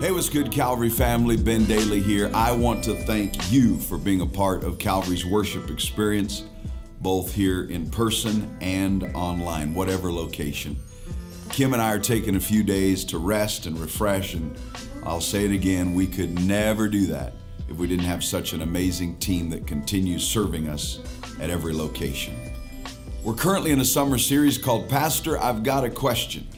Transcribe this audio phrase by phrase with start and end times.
[0.00, 1.36] Hey, what's good, Calvary family?
[1.36, 2.30] Ben Dailey here.
[2.32, 6.44] I want to thank you for being a part of Calvary's worship experience,
[7.02, 10.78] both here in person and online, whatever location.
[11.50, 14.56] Kim and I are taking a few days to rest and refresh, and
[15.04, 17.34] I'll say it again we could never do that
[17.68, 21.00] if we didn't have such an amazing team that continues serving us
[21.38, 22.34] at every location.
[23.22, 26.48] We're currently in a summer series called Pastor, I've Got a Question,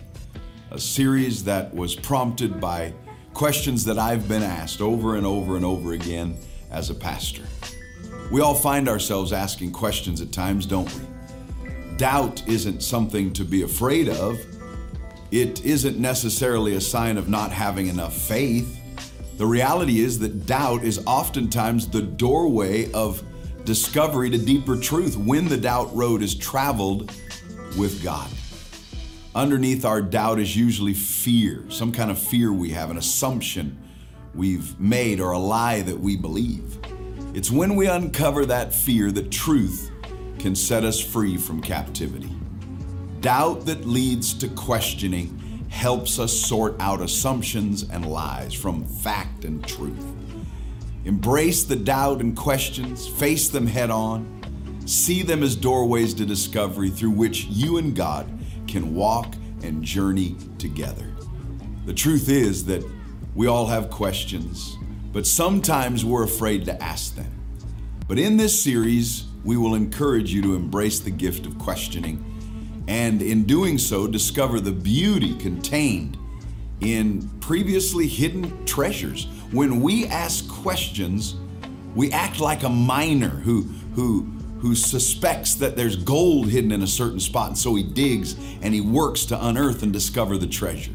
[0.70, 2.94] a series that was prompted by
[3.34, 6.36] questions that I've been asked over and over and over again
[6.70, 7.42] as a pastor.
[8.30, 11.02] We all find ourselves asking questions at times, don't we?
[11.96, 14.38] Doubt isn't something to be afraid of.
[15.30, 18.80] It isn't necessarily a sign of not having enough faith.
[19.36, 23.22] The reality is that doubt is oftentimes the doorway of
[23.64, 27.12] discovery to deeper truth when the doubt road is traveled
[27.76, 28.30] with God.
[29.34, 33.76] Underneath our doubt is usually fear, some kind of fear we have, an assumption
[34.32, 36.78] we've made, or a lie that we believe.
[37.34, 39.90] It's when we uncover that fear that truth
[40.38, 42.30] can set us free from captivity.
[43.20, 49.66] Doubt that leads to questioning helps us sort out assumptions and lies from fact and
[49.66, 50.06] truth.
[51.06, 54.30] Embrace the doubt and questions, face them head on,
[54.86, 58.30] see them as doorways to discovery through which you and God
[58.66, 61.06] can walk and journey together.
[61.86, 62.84] The truth is that
[63.34, 64.76] we all have questions,
[65.12, 67.32] but sometimes we're afraid to ask them.
[68.06, 72.30] But in this series, we will encourage you to embrace the gift of questioning
[72.86, 76.18] and in doing so, discover the beauty contained
[76.80, 79.26] in previously hidden treasures.
[79.52, 81.36] When we ask questions,
[81.94, 83.62] we act like a miner who,
[83.94, 84.22] who,
[84.64, 88.72] who suspects that there's gold hidden in a certain spot, and so he digs and
[88.72, 90.90] he works to unearth and discover the treasure,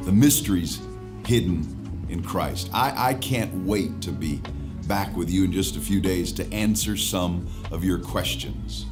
[0.00, 0.80] the mysteries
[1.24, 2.68] hidden in Christ.
[2.74, 4.42] I, I can't wait to be
[4.88, 8.86] back with you in just a few days to answer some of your questions.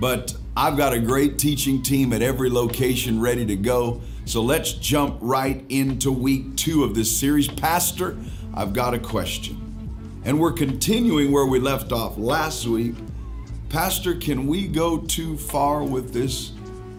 [0.00, 4.00] But I've got a great teaching team at every location ready to go.
[4.24, 7.46] So let's jump right into week two of this series.
[7.46, 8.16] Pastor,
[8.54, 9.56] I've got a question.
[10.24, 12.96] And we're continuing where we left off last week
[13.70, 16.50] Pastor, can we go too far with this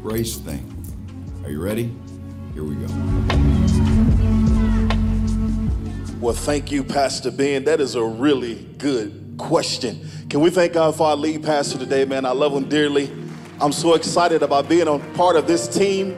[0.01, 0.65] race thing?
[1.43, 1.93] Are you ready?
[2.53, 2.87] Here we go.
[6.21, 7.65] Well, thank you, Pastor Ben.
[7.65, 10.07] That is a really good question.
[10.29, 12.25] Can we thank God for our lead pastor today, man?
[12.25, 13.11] I love him dearly.
[13.59, 16.17] I'm so excited about being a part of this team.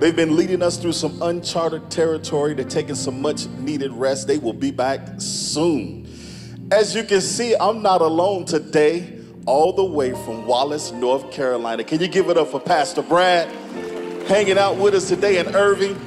[0.00, 2.52] They've been leading us through some uncharted territory.
[2.52, 4.26] They're taking some much needed rest.
[4.26, 6.06] They will be back soon.
[6.70, 9.13] As you can see, I'm not alone today
[9.46, 11.84] all the way from Wallace, North Carolina.
[11.84, 13.48] Can you give it up for Pastor Brad
[14.26, 15.98] hanging out with us today in Irving?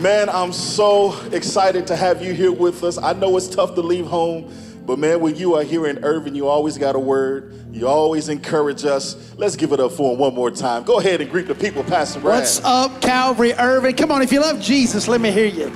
[0.00, 2.98] Man, I'm so excited to have you here with us.
[2.98, 4.50] I know it's tough to leave home,
[4.86, 7.52] but man, when you are here in Irving, you always got a word.
[7.72, 9.34] You always encourage us.
[9.36, 10.84] Let's give it up for him one more time.
[10.84, 12.40] Go ahead and greet the people, Pastor Brad.
[12.40, 13.94] What's up, Calvary Irving?
[13.96, 15.70] Come on, if you love Jesus, let me hear you.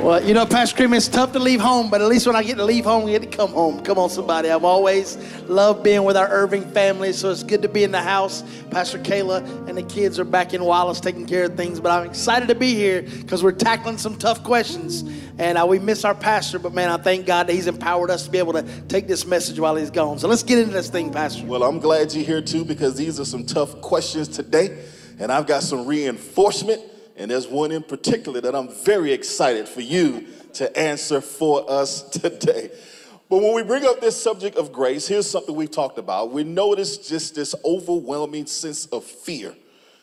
[0.00, 2.42] Well, you know, Pastor Kareem, it's tough to leave home, but at least when I
[2.42, 3.84] get to leave home, I get to come home.
[3.84, 4.50] Come on, somebody.
[4.50, 5.16] I've always
[5.48, 8.42] loved being with our Irving family, so it's good to be in the house.
[8.70, 12.04] Pastor Kayla and the kids are back in Wallace taking care of things, but I'm
[12.04, 15.04] excited to be here because we're tackling some tough questions.
[15.38, 18.24] And uh, we miss our pastor, but man, I thank God that he's empowered us
[18.24, 20.18] to be able to take this message while he's gone.
[20.18, 21.46] So let's get into this thing, Pastor.
[21.46, 24.84] Well, I'm glad you're here too because these are some tough questions today,
[25.20, 26.82] and I've got some reinforcement
[27.16, 32.02] and there's one in particular that I'm very excited for you to answer for us
[32.10, 32.70] today.
[33.28, 36.32] But when we bring up this subject of grace, here's something we've talked about.
[36.32, 39.54] We notice just this overwhelming sense of fear.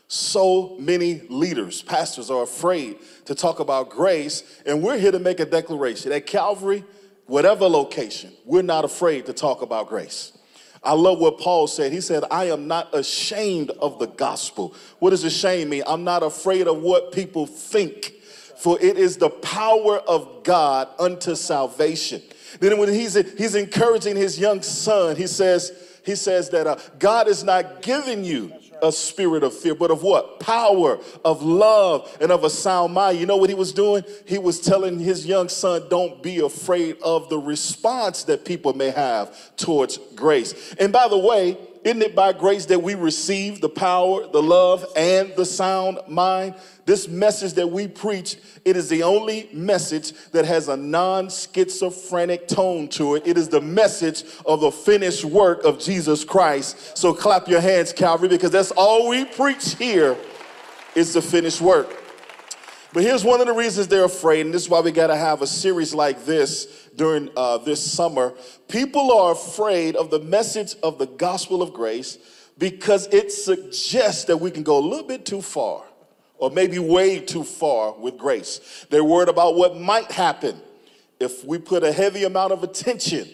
[0.07, 5.39] So many leaders, pastors are afraid to talk about grace, and we're here to make
[5.39, 6.11] a declaration.
[6.11, 6.83] At Calvary,
[7.27, 10.35] whatever location, we're not afraid to talk about grace.
[10.83, 11.91] I love what Paul said.
[11.91, 14.73] He said, I am not ashamed of the gospel.
[14.99, 15.83] What does ashamed mean?
[15.85, 18.13] I'm not afraid of what people think,
[18.57, 22.21] for it is the power of God unto salvation.
[22.59, 27.27] Then when he's, he's encouraging his young son, he says, he says that uh, God
[27.27, 30.39] is not giving you a spirit of fear, but of what?
[30.39, 33.19] Power, of love, and of a sound mind.
[33.19, 34.03] You know what he was doing?
[34.25, 38.89] He was telling his young son, don't be afraid of the response that people may
[38.89, 40.73] have towards grace.
[40.79, 44.85] And by the way, isn't it by grace that we receive the power, the love,
[44.95, 46.55] and the sound mind?
[46.85, 52.47] This message that we preach, it is the only message that has a non schizophrenic
[52.47, 53.25] tone to it.
[53.25, 56.97] It is the message of the finished work of Jesus Christ.
[56.97, 60.17] So clap your hands, Calvary, because that's all we preach here
[60.95, 61.95] is the finished work.
[62.91, 65.15] But here's one of the reasons they're afraid, and this is why we got to
[65.15, 68.33] have a series like this during uh, this summer.
[68.67, 72.17] People are afraid of the message of the gospel of grace
[72.57, 75.83] because it suggests that we can go a little bit too far,
[76.37, 78.85] or maybe way too far with grace.
[78.89, 80.59] They're worried about what might happen
[81.19, 83.27] if we put a heavy amount of attention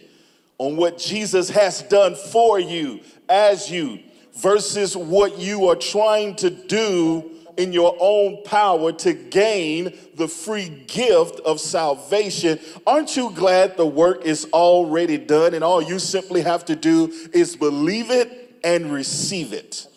[0.58, 4.00] on what Jesus has done for you, as you,
[4.36, 10.70] versus what you are trying to do in your own power to gain the free
[10.88, 12.60] gift of salvation.
[12.86, 17.12] Aren't you glad the work is already done and all you simply have to do
[17.34, 19.88] is believe it and receive it?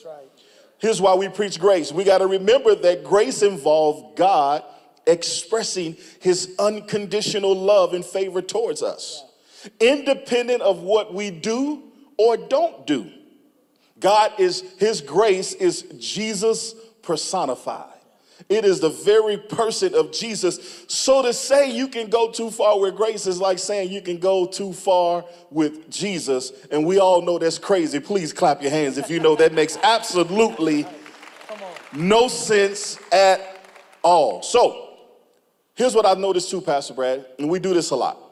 [0.78, 1.90] Here's why we preach grace.
[1.90, 4.62] We got to remember that grace involved God
[5.06, 9.24] expressing his unconditional love and favor towards us,
[9.80, 11.82] independent of what we do
[12.16, 13.10] or don't do.
[13.98, 16.74] God is, his grace is Jesus
[17.08, 17.86] personified.
[18.50, 20.84] It is the very person of Jesus.
[20.88, 24.18] So to say you can go too far with grace is like saying you can
[24.18, 26.52] go too far with Jesus.
[26.70, 27.98] And we all know that's crazy.
[27.98, 30.86] Please clap your hands if you know that makes absolutely
[31.94, 33.40] no sense at
[34.02, 34.42] all.
[34.42, 34.98] So
[35.74, 38.27] here's what I've noticed too, Pastor Brad, and we do this a lot.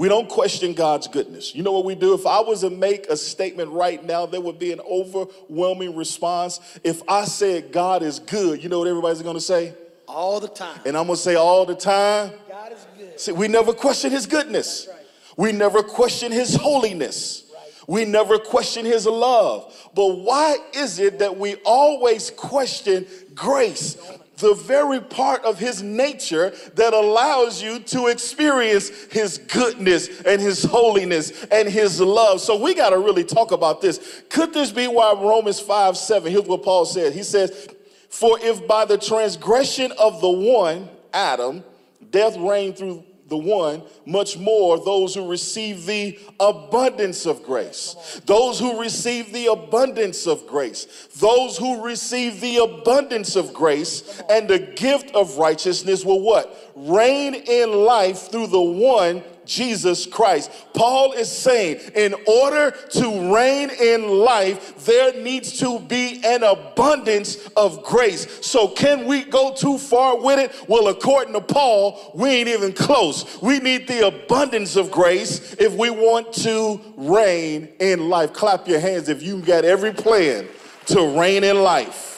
[0.00, 1.54] We don't question God's goodness.
[1.54, 2.14] You know what we do?
[2.14, 6.58] If I was to make a statement right now, there would be an overwhelming response.
[6.82, 9.74] If I said God is good, you know what everybody's gonna say?
[10.08, 10.80] All the time.
[10.86, 12.32] And I'm gonna say all the time.
[12.48, 13.20] God is good.
[13.20, 14.88] See, we never question his goodness.
[15.36, 17.44] We never question his holiness.
[17.86, 19.90] We never question his love.
[19.94, 23.98] But why is it that we always question grace?
[24.40, 30.64] The very part of his nature that allows you to experience his goodness and his
[30.64, 32.40] holiness and his love.
[32.40, 34.22] So we got to really talk about this.
[34.30, 37.12] Could this be why Romans 5 7, here's what Paul said.
[37.12, 37.68] He says,
[38.08, 41.62] For if by the transgression of the one, Adam,
[42.10, 48.20] death reigned through the one, much more those who receive the abundance of grace.
[48.26, 51.08] Those who receive the abundance of grace.
[51.16, 56.72] Those who receive the abundance of grace and the gift of righteousness will what?
[56.74, 60.50] Reign in life through the one Jesus Christ.
[60.72, 67.48] Paul is saying, in order to reign in life, there needs to be an abundance
[67.56, 68.46] of grace.
[68.46, 70.68] So, can we go too far with it?
[70.68, 73.40] Well, according to Paul, we ain't even close.
[73.42, 78.32] We need the abundance of grace if we want to reign in life.
[78.32, 80.46] Clap your hands if you got every plan
[80.86, 82.09] to reign in life.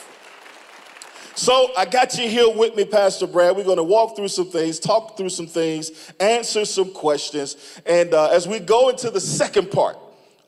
[1.35, 3.57] So I got you here with me, Pastor Brad.
[3.57, 7.81] We're going to walk through some things, talk through some things, answer some questions.
[7.87, 9.97] And uh, as we go into the second part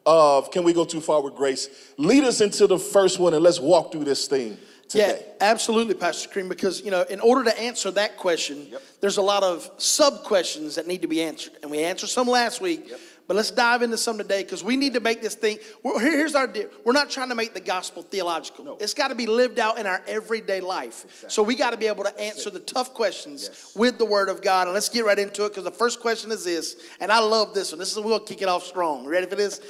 [0.04, 3.42] of Can We Go Too Far with Grace, lead us into the first one and
[3.42, 4.58] let's walk through this thing
[4.88, 5.22] today.
[5.25, 8.66] Yeah, absolutely, Pastor Kareem, because, you know, in order to answer that question,
[9.00, 11.54] there's a lot of sub questions that need to be answered.
[11.62, 12.92] And we answered some last week.
[13.26, 15.59] But let's dive into some today because we need to make this thing.
[15.82, 16.69] We're, here's our deal.
[16.85, 18.65] We're not trying to make the gospel theological.
[18.65, 18.76] No.
[18.79, 21.25] It's got to be lived out in our everyday life.
[21.29, 24.43] So we got to be able to answer the tough questions with the Word of
[24.43, 24.67] God.
[24.67, 27.55] And let's get right into it because the first question is this, and I love
[27.55, 27.79] this one.
[27.79, 29.06] This is we'll kick it off strong.
[29.06, 29.61] Ready for this?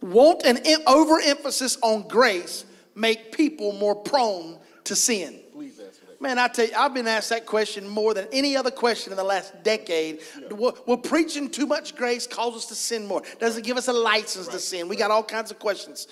[0.00, 2.64] Won't an em- overemphasis on grace
[2.96, 5.40] make people more prone to sin?
[6.24, 9.18] Man, I tell you, I've been asked that question more than any other question in
[9.18, 10.20] the last decade.
[10.50, 13.20] Will, will preaching too much grace cause us to sin more?
[13.38, 14.88] Does it give us a license to sin?
[14.88, 16.08] We got all kinds of questions.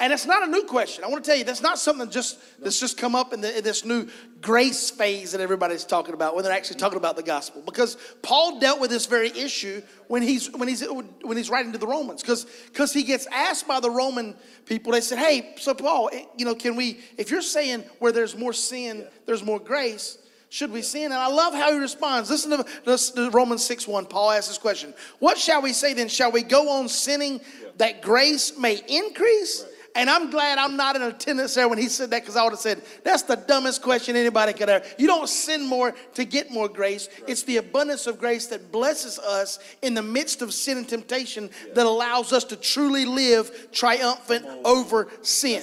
[0.00, 1.02] And it's not a new question.
[1.02, 3.58] I want to tell you, that's not something just that's just come up in, the,
[3.58, 4.06] in this new
[4.40, 7.62] grace phase that everybody's talking about when they're actually talking about the gospel.
[7.62, 11.78] Because Paul dealt with this very issue when he's when he's when he's writing to
[11.78, 12.22] the Romans.
[12.22, 14.36] Because because he gets asked by the Roman
[14.66, 17.00] people, they said, "Hey, so Paul, eh, you know, can we?
[17.16, 20.18] If you're saying where there's more sin, there's more grace."
[20.50, 21.06] Should we sin?
[21.06, 22.30] And I love how he responds.
[22.30, 24.06] Listen to this, to Romans 6 1.
[24.06, 26.08] Paul asks this question What shall we say then?
[26.08, 27.40] Shall we go on sinning
[27.76, 29.66] that grace may increase?
[29.94, 32.52] And I'm glad I'm not in attendance there when he said that because I would
[32.52, 34.84] have said, that's the dumbest question anybody could ever.
[34.98, 37.08] You don't sin more to get more grace.
[37.26, 41.50] It's the abundance of grace that blesses us in the midst of sin and temptation
[41.74, 45.62] that allows us to truly live triumphant over sin.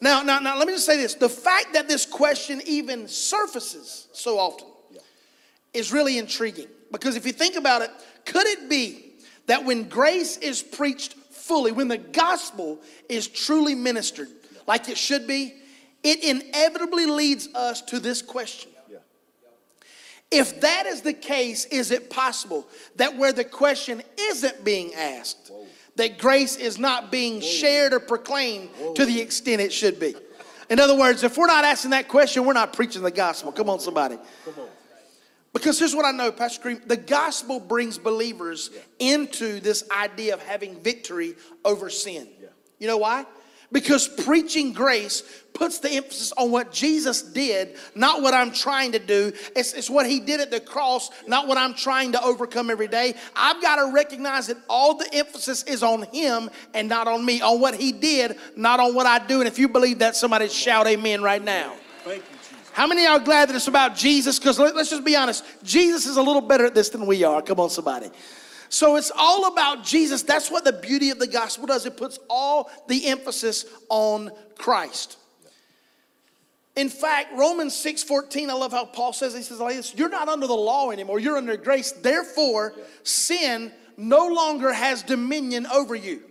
[0.00, 1.14] Now, now, now, let me just say this.
[1.14, 4.68] The fact that this question even surfaces so often
[5.74, 6.68] is really intriguing.
[6.92, 7.90] Because if you think about it,
[8.24, 9.12] could it be
[9.46, 11.15] that when grace is preached
[11.46, 14.28] fully, when the gospel is truly ministered
[14.66, 15.54] like it should be,
[16.02, 18.72] it inevitably leads us to this question.
[20.30, 25.52] If that is the case, is it possible that where the question isn't being asked,
[25.94, 30.16] that grace is not being shared or proclaimed to the extent it should be?
[30.68, 33.52] In other words, if we're not asking that question, we're not preaching the gospel.
[33.52, 34.18] Come on, somebody.
[35.56, 40.42] Because here's what I know, Pastor Kareem the gospel brings believers into this idea of
[40.42, 41.34] having victory
[41.64, 42.28] over sin.
[42.78, 43.24] You know why?
[43.72, 45.22] Because preaching grace
[45.54, 49.32] puts the emphasis on what Jesus did, not what I'm trying to do.
[49.56, 52.86] It's, it's what he did at the cross, not what I'm trying to overcome every
[52.86, 53.14] day.
[53.34, 57.40] I've got to recognize that all the emphasis is on him and not on me,
[57.40, 59.40] on what he did, not on what I do.
[59.40, 61.74] And if you believe that, somebody shout amen right now.
[62.76, 64.38] How many are glad that it's about Jesus?
[64.38, 67.24] Because let, us just be honest, Jesus is a little better at this than we
[67.24, 67.40] are.
[67.40, 68.10] Come on, somebody.
[68.68, 70.22] So it's all about Jesus.
[70.22, 71.86] That's what the beauty of the gospel does.
[71.86, 75.16] It puts all the emphasis on Christ.
[76.76, 80.28] In fact, Romans 6:14, I love how Paul says, he says like this, you're not
[80.28, 81.92] under the law anymore, you're under grace.
[81.92, 86.22] Therefore, sin no longer has dominion over you.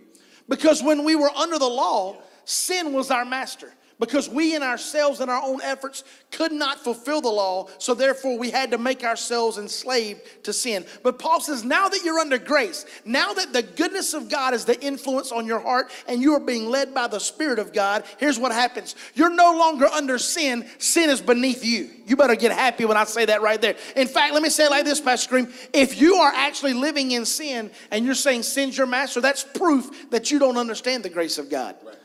[0.48, 5.20] Because when we were under the law, sin was our master because we in ourselves
[5.20, 9.04] and our own efforts could not fulfill the law, so therefore we had to make
[9.04, 10.84] ourselves enslaved to sin.
[11.02, 14.64] But Paul says, now that you're under grace, now that the goodness of God is
[14.64, 18.04] the influence on your heart and you are being led by the Spirit of God,
[18.18, 18.94] here's what happens.
[19.14, 21.90] You're no longer under sin, sin is beneath you.
[22.06, 23.76] You better get happy when I say that right there.
[23.96, 25.52] In fact, let me say it like this, Pastor Scream.
[25.72, 30.10] If you are actually living in sin and you're saying sin's your master, that's proof
[30.10, 31.76] that you don't understand the grace of God.
[31.84, 31.96] Right.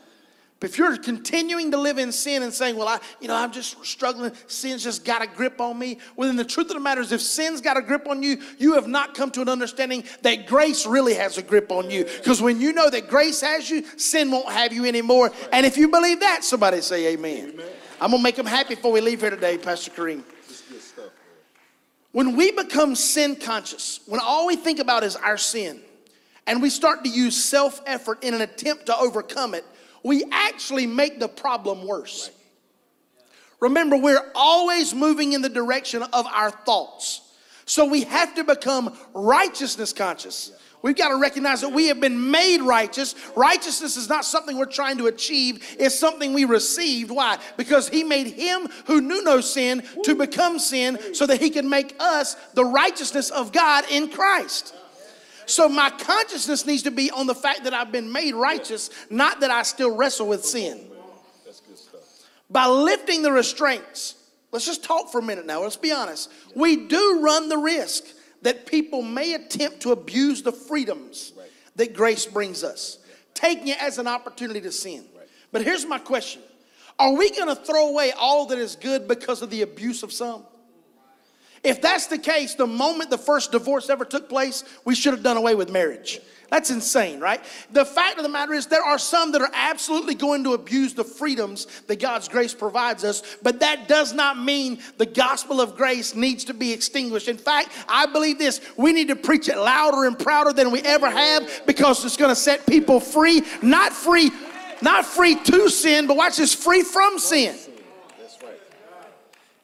[0.62, 3.84] If you're continuing to live in sin and saying, well, I, you know, I'm just
[3.84, 5.98] struggling, sin's just got a grip on me.
[6.16, 8.40] Well, then the truth of the matter is, if sin's got a grip on you,
[8.58, 12.04] you have not come to an understanding that grace really has a grip on you.
[12.04, 15.32] Because when you know that grace has you, sin won't have you anymore.
[15.52, 17.50] And if you believe that, somebody say amen.
[17.54, 17.66] amen.
[18.00, 20.22] I'm going to make them happy before we leave here today, Pastor Kareem.
[22.12, 25.80] When we become sin conscious, when all we think about is our sin,
[26.46, 29.64] and we start to use self effort in an attempt to overcome it,
[30.02, 32.30] we actually make the problem worse.
[33.60, 37.20] Remember, we're always moving in the direction of our thoughts.
[37.64, 40.52] So we have to become righteousness conscious.
[40.82, 43.14] We've got to recognize that we have been made righteous.
[43.36, 47.12] Righteousness is not something we're trying to achieve, it's something we received.
[47.12, 47.38] Why?
[47.56, 51.68] Because He made Him who knew no sin to become sin so that He can
[51.68, 54.74] make us the righteousness of God in Christ.
[55.46, 59.40] So my consciousness needs to be on the fact that I've been made righteous, not
[59.40, 60.88] that I still wrestle with sin.
[62.50, 64.14] By lifting the restraints,
[64.50, 65.62] let's just talk for a minute now.
[65.62, 66.30] Let's be honest.
[66.54, 68.04] We do run the risk
[68.42, 71.32] that people may attempt to abuse the freedoms
[71.76, 72.98] that grace brings us,
[73.34, 75.04] taking it as an opportunity to sin.
[75.50, 76.42] But here's my question
[76.98, 80.12] Are we going to throw away all that is good because of the abuse of
[80.12, 80.44] some?
[81.64, 85.22] If that's the case, the moment the first divorce ever took place, we should have
[85.22, 86.20] done away with marriage.
[86.50, 87.42] That's insane, right?
[87.70, 90.92] The fact of the matter is, there are some that are absolutely going to abuse
[90.92, 95.76] the freedoms that God's grace provides us, but that does not mean the gospel of
[95.76, 97.28] grace needs to be extinguished.
[97.28, 100.82] In fact, I believe this we need to preach it louder and prouder than we
[100.82, 104.30] ever have because it's going to set people free, not free,
[104.82, 107.56] not free to sin, but watch this free from sin.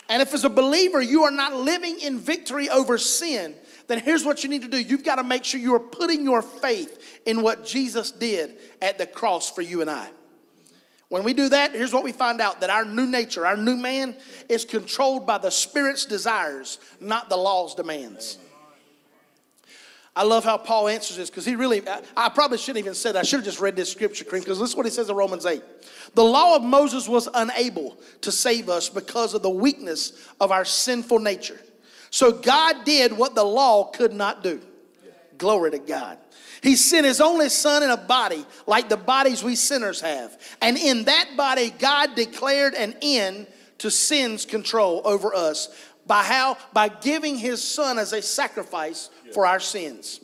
[0.09, 3.55] And if as a believer you are not living in victory over sin,
[3.89, 4.81] then here's what you need to do.
[4.81, 8.99] You've got to make sure you are putting your faith in what Jesus did at
[8.99, 10.09] the cross for you and I.
[11.09, 13.77] When we do that, here's what we find out that our new nature, our new
[13.77, 14.15] man,
[14.49, 18.39] is controlled by the Spirit's desires, not the law's demands.
[20.19, 23.15] I love how Paul answers this because he really, I, I, probably shouldn't even said,
[23.15, 23.21] that.
[23.21, 25.47] I should have just read this scripture, because this is what he says in Romans
[25.47, 25.63] 8.
[26.17, 30.65] The law of Moses was unable to save us because of the weakness of our
[30.65, 31.61] sinful nature.
[32.11, 34.61] So God did what the law could not do.
[35.39, 36.19] Glory to God.
[36.65, 40.37] He sent his only son in a body like the bodies we sinners have.
[40.61, 43.47] And in that body, God declared an end
[43.79, 45.69] to sin's control over us
[46.09, 46.57] by how?
[46.73, 50.21] By giving his son as a sacrifice for our sins.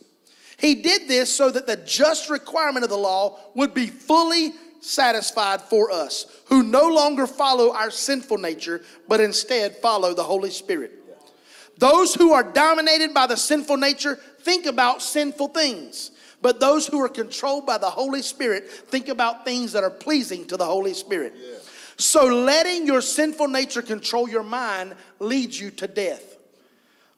[0.56, 5.62] He did this so that the just requirement of the law would be fully satisfied
[5.62, 10.92] for us, who no longer follow our sinful nature, but instead follow the Holy Spirit.
[11.78, 16.12] Those who are dominated by the sinful nature think about sinful things.
[16.40, 20.46] But those who are controlled by the Holy Spirit think about things that are pleasing
[20.48, 21.32] to the Holy Spirit.
[21.36, 21.56] Yeah.
[21.96, 26.33] So letting your sinful nature control your mind leads you to death.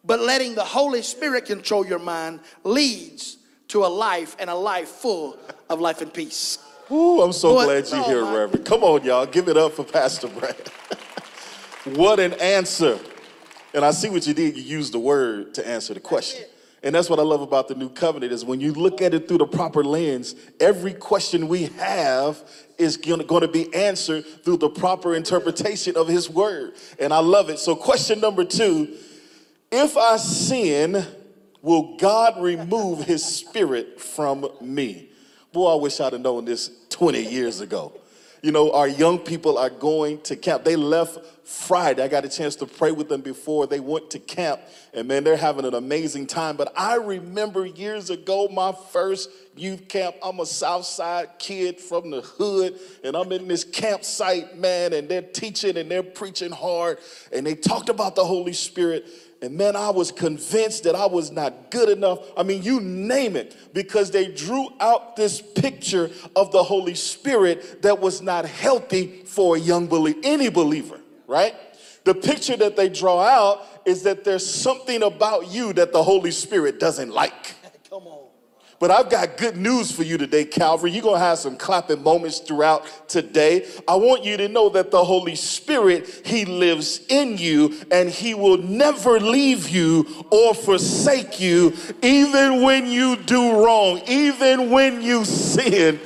[0.07, 4.89] But letting the Holy Spirit control your mind leads to a life and a life
[4.89, 5.37] full
[5.69, 6.59] of life and peace.
[6.91, 8.37] Ooh, I'm so glad you're oh here, my.
[8.39, 8.65] Reverend.
[8.65, 9.27] Come on, y'all.
[9.27, 10.55] Give it up for Pastor Brad.
[11.97, 13.01] what an answer.
[13.75, 14.57] And I see what you did.
[14.57, 16.45] You used the word to answer the question.
[16.83, 19.27] And that's what I love about the new covenant is when you look at it
[19.27, 22.41] through the proper lens, every question we have
[22.79, 26.75] is going to be answered through the proper interpretation of his word.
[27.01, 27.59] And I love it.
[27.59, 28.97] So question number 2,
[29.77, 31.05] if I sin,
[31.63, 35.11] will God remove his spirit from me?
[35.53, 38.01] Boy, I wish I'd have known this 20 years ago.
[38.43, 40.65] You know, our young people are going to camp.
[40.65, 42.03] They left Friday.
[42.03, 44.61] I got a chance to pray with them before they went to camp.
[44.95, 46.57] And man, they're having an amazing time.
[46.57, 50.17] But I remember years ago, my first youth camp.
[50.23, 55.23] I'm a Southside kid from the hood, and I'm in this campsite, man, and they're
[55.23, 56.99] teaching and they're preaching hard.
[57.33, 59.07] And they talked about the Holy Spirit.
[59.43, 62.21] And man, I was convinced that I was not good enough.
[62.37, 67.83] I mean, you name it, because they drew out this picture of the Holy Spirit
[67.83, 71.55] that was not healthy for a young believer, any believer, right?
[72.05, 76.31] The picture that they draw out is that there's something about you that the Holy
[76.31, 77.55] Spirit doesn't like.
[77.91, 78.26] Come on.
[78.79, 80.91] But I've got good news for you today, Calvary.
[80.91, 83.67] You're going to have some clapping moments throughout today.
[83.89, 88.35] I want you to know that the Holy Spirit, He lives in you and He
[88.35, 95.25] will never leave you or forsake you, even when you do wrong, even when you
[95.25, 95.99] sin.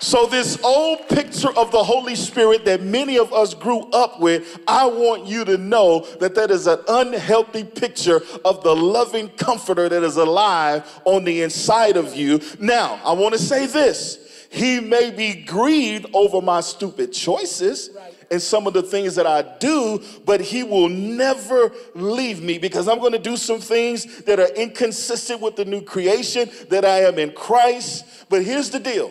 [0.00, 4.60] So, this old picture of the Holy Spirit that many of us grew up with,
[4.68, 9.88] I want you to know that that is an unhealthy picture of the loving comforter
[9.88, 12.40] that is alive on the inside of you.
[12.60, 17.90] Now, I want to say this He may be grieved over my stupid choices.
[18.30, 22.86] And some of the things that I do, but he will never leave me because
[22.86, 27.04] I'm going to do some things that are inconsistent with the new creation that I
[27.04, 28.04] am in Christ.
[28.28, 29.10] But here's the deal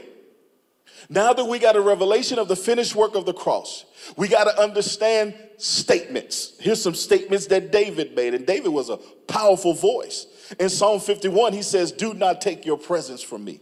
[1.10, 3.86] now that we got a revelation of the finished work of the cross,
[4.18, 6.54] we got to understand statements.
[6.60, 8.98] Here's some statements that David made, and David was a
[9.28, 10.28] powerful voice.
[10.60, 13.62] In Psalm 51, he says, Do not take your presence from me,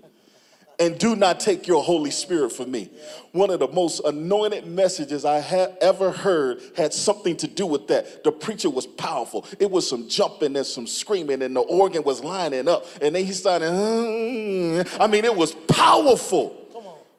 [0.80, 2.90] and do not take your Holy Spirit from me.
[3.32, 7.88] One of the most anointed messages I had ever heard had something to do with
[7.90, 8.24] that.
[8.24, 9.46] The preacher was powerful.
[9.60, 13.24] It was some jumping and some screaming, and the organ was lining up, and then
[13.24, 14.98] he started, mm.
[15.00, 16.65] I mean, it was powerful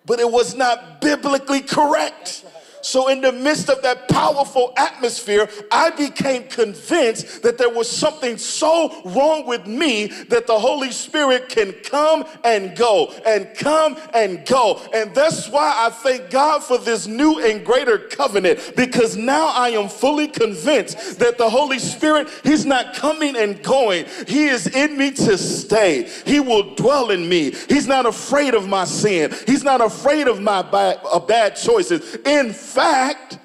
[0.06, 2.44] but it was not biblically correct.
[2.86, 8.38] So, in the midst of that powerful atmosphere, I became convinced that there was something
[8.38, 14.46] so wrong with me that the Holy Spirit can come and go and come and
[14.46, 14.80] go.
[14.94, 19.70] And that's why I thank God for this new and greater covenant because now I
[19.70, 24.06] am fully convinced that the Holy Spirit, He's not coming and going.
[24.28, 26.08] He is in me to stay.
[26.24, 27.50] He will dwell in me.
[27.68, 32.14] He's not afraid of my sin, He's not afraid of my bad, uh, bad choices.
[32.24, 33.38] In fact,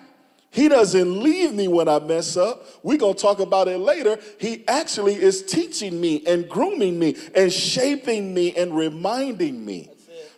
[0.50, 2.66] he doesn't leave me when I mess up.
[2.84, 4.20] We're going to talk about it later.
[4.38, 9.90] He actually is teaching me and grooming me and shaping me and reminding me.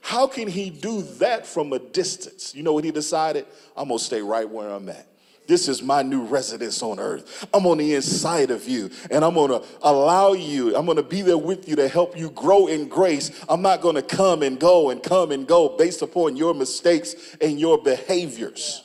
[0.01, 2.53] How can he do that from a distance?
[2.53, 3.47] You know what he decided?
[3.75, 5.07] I'm going to stay right where I'm at.
[5.47, 7.47] This is my new residence on earth.
[7.53, 11.37] I'm on the inside of you, and I'm gonna allow you, I'm gonna be there
[11.37, 13.43] with you to help you grow in grace.
[13.49, 17.59] I'm not gonna come and go and come and go based upon your mistakes and
[17.59, 18.82] your behaviors.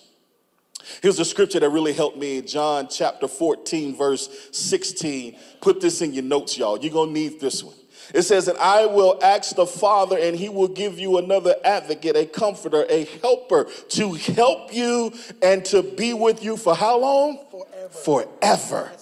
[1.02, 5.36] Here's a scripture that really helped me John chapter 14, verse 16.
[5.60, 6.78] Put this in your notes, y'all.
[6.78, 7.74] You're going to need this one.
[8.14, 12.16] It says that I will ask the Father, and he will give you another advocate,
[12.16, 17.38] a comforter, a helper to help you and to be with you for how long?
[17.50, 18.28] Forever.
[18.40, 18.92] Forever.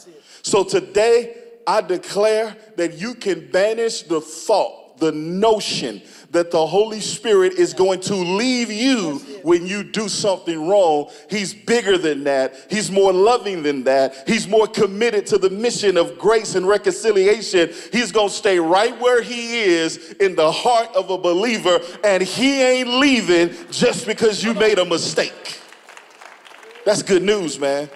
[0.42, 6.02] So today, I declare that you can banish the thought, the notion,
[6.36, 11.10] that the Holy Spirit is going to leave you when you do something wrong.
[11.30, 12.66] He's bigger than that.
[12.68, 14.28] He's more loving than that.
[14.28, 17.70] He's more committed to the mission of grace and reconciliation.
[17.90, 22.22] He's going to stay right where he is in the heart of a believer, and
[22.22, 25.60] he ain't leaving just because you made a mistake.
[26.84, 27.88] That's good news, man.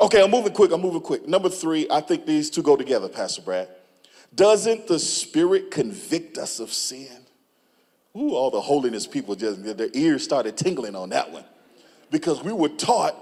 [0.00, 0.70] Okay, I'm moving quick.
[0.72, 1.26] I'm moving quick.
[1.26, 3.68] Number three, I think these two go together, Pastor Brad.
[4.34, 7.19] Doesn't the Spirit convict us of sin?
[8.16, 11.44] Ooh, all the holiness people just, their ears started tingling on that one.
[12.10, 13.14] Because we were taught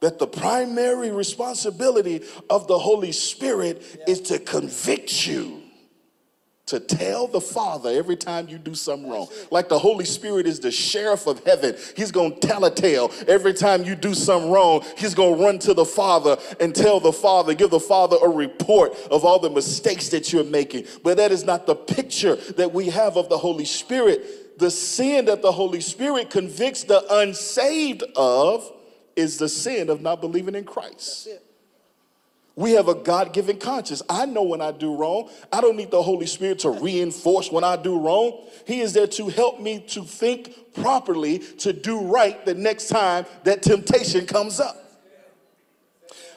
[0.00, 4.12] that the primary responsibility of the Holy Spirit yeah.
[4.12, 5.55] is to convict you
[6.66, 9.28] to tell the Father every time you do something wrong.
[9.52, 11.76] Like the Holy Spirit is the sheriff of heaven.
[11.96, 13.12] He's going to tell a tale.
[13.28, 16.98] Every time you do something wrong, he's going to run to the Father and tell
[16.98, 20.86] the Father, give the Father a report of all the mistakes that you're making.
[21.04, 24.58] But that is not the picture that we have of the Holy Spirit.
[24.58, 28.72] The sin that the Holy Spirit convicts the unsaved of
[29.14, 31.28] is the sin of not believing in Christ.
[32.56, 34.02] We have a God given conscience.
[34.08, 35.28] I know when I do wrong.
[35.52, 38.46] I don't need the Holy Spirit to reinforce when I do wrong.
[38.66, 43.26] He is there to help me to think properly, to do right the next time
[43.44, 44.74] that temptation comes up.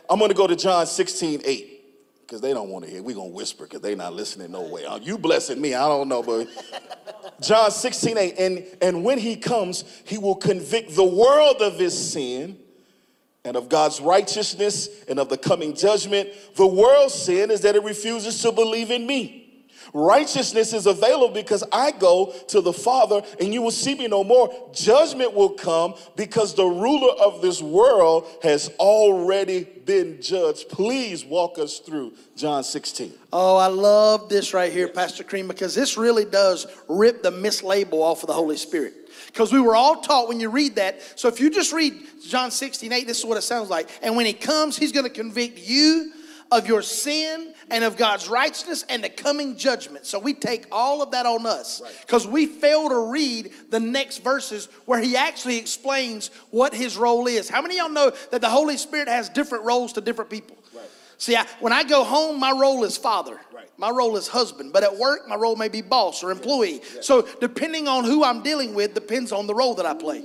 [0.10, 1.75] I'm going to go to John 16, 8
[2.21, 3.01] because they don't want to hear.
[3.01, 4.86] We're going to whisper because they're not listening no way.
[5.01, 5.73] You blessing me.
[5.73, 6.47] I don't know, but
[7.41, 8.36] John 16, 8.
[8.38, 12.58] And, and when he comes, he will convict the world of his sin
[13.45, 16.30] and of God's righteousness and of the coming judgment.
[16.56, 19.39] The world's sin is that it refuses to believe in me.
[19.93, 24.23] Righteousness is available because I go to the Father and you will see me no
[24.23, 24.54] more.
[24.73, 30.69] Judgment will come because the ruler of this world has already been judged.
[30.69, 33.13] Please walk us through John 16.
[33.34, 37.93] Oh, I love this right here, Pastor Kareem, because this really does rip the mislabel
[37.93, 39.09] off of the Holy Spirit.
[39.39, 41.02] Because we were all taught when you read that.
[41.17, 41.93] So if you just read
[42.28, 43.88] John 16, 8, this is what it sounds like.
[44.02, 46.12] And when he comes, he's going to convict you
[46.52, 50.06] of your sin and of God's righteousness and the coming judgment.
[50.06, 52.34] So we take all of that on us because right.
[52.34, 57.47] we fail to read the next verses where he actually explains what his role is.
[57.47, 60.58] How many y'all know that the Holy Spirit has different roles to different people?
[61.19, 63.38] See, I, when I go home, my role is father.
[63.53, 63.69] Right.
[63.77, 66.75] My role is husband, but at work, my role may be boss or employee.
[66.75, 66.95] Yeah.
[66.95, 67.01] Yeah.
[67.01, 70.23] So, depending on who I'm dealing with, depends on the role that I play.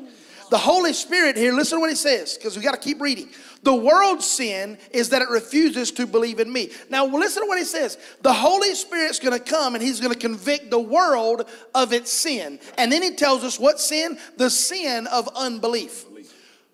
[0.51, 3.29] The Holy Spirit here, listen to what he says, because we got to keep reading.
[3.65, 6.71] The world's sin is that it refuses to believe in me.
[6.91, 7.99] Now, listen to what he says.
[8.23, 12.13] The Holy Spirit's going to come and he's going to convict the world of its
[12.13, 12.61] sin.
[12.79, 14.17] And then he tells us what sin?
[14.37, 16.05] The sin of unbelief.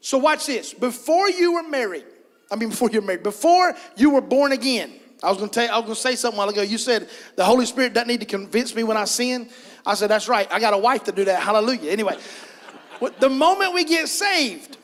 [0.03, 0.75] So, watch this.
[0.75, 2.05] Before you were married,
[2.51, 5.65] I mean, before you're married, before you were born again, I was going to tell
[5.65, 6.63] you, I was going to say something a while ago.
[6.63, 9.49] You said the Holy Spirit doesn't need to convince me when I sin.
[9.85, 10.51] I said, that's right.
[10.51, 11.43] I got a wife to do that.
[11.43, 11.91] Hallelujah.
[11.91, 12.17] Anyway,
[13.21, 14.79] the moment we get saved,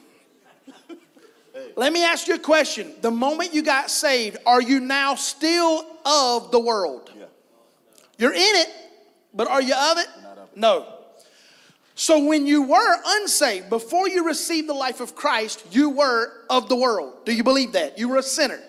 [1.75, 2.93] let me ask you a question.
[3.01, 7.11] The moment you got saved, are you now still of the world?
[7.17, 7.25] Yeah.
[8.19, 8.69] You're in it,
[9.35, 10.09] but are you of it?
[10.25, 10.57] Of it.
[10.57, 10.96] No.
[11.99, 16.69] So when you were unsaved, before you received the life of Christ, you were of
[16.69, 17.25] the world.
[17.25, 17.99] Do you believe that?
[17.99, 18.63] You were a sinner.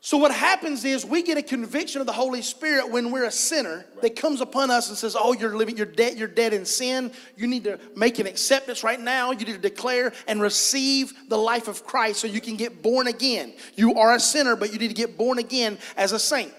[0.00, 3.32] So what happens is we get a conviction of the Holy Spirit when we're a
[3.32, 6.64] sinner that comes upon us and says, "Oh, you're living, you're dead, you're dead in
[6.64, 7.10] sin.
[7.36, 9.32] You need to make an acceptance right now.
[9.32, 13.06] You need to declare and receive the life of Christ so you can get born
[13.06, 13.54] again.
[13.76, 16.52] You are a sinner, but you need to get born again as a saint."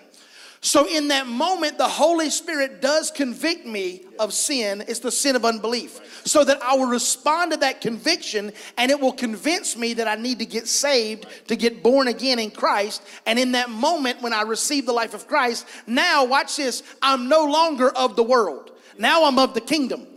[0.61, 4.83] So, in that moment, the Holy Spirit does convict me of sin.
[4.89, 6.21] It's the sin of unbelief.
[6.25, 10.15] So that I will respond to that conviction and it will convince me that I
[10.15, 13.01] need to get saved, to get born again in Christ.
[13.25, 17.29] And in that moment, when I receive the life of Christ, now, watch this, I'm
[17.29, 18.71] no longer of the world.
[18.97, 20.07] Now I'm of the kingdom.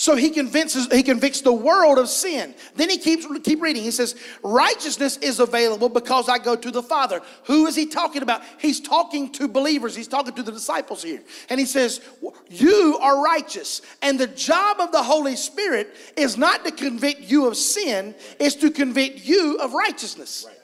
[0.00, 2.54] So he convinces, he convicts the world of sin.
[2.74, 3.82] Then he keeps keep reading.
[3.82, 7.20] He says, righteousness is available because I go to the Father.
[7.44, 8.40] Who is he talking about?
[8.56, 9.94] He's talking to believers.
[9.94, 11.20] He's talking to the disciples here.
[11.50, 12.00] And he says,
[12.48, 13.82] You are righteous.
[14.00, 18.54] And the job of the Holy Spirit is not to convict you of sin, it's
[18.54, 20.46] to convict you of righteousness.
[20.48, 20.59] Right.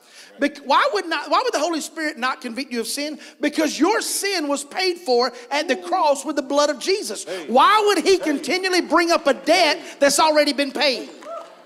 [0.65, 3.19] Why would, not, why would the Holy Spirit not convict you of sin?
[3.41, 7.25] Because your sin was paid for at the cross with the blood of Jesus.
[7.25, 7.47] Hey.
[7.49, 11.09] Why would He continually bring up a debt that's already been paid?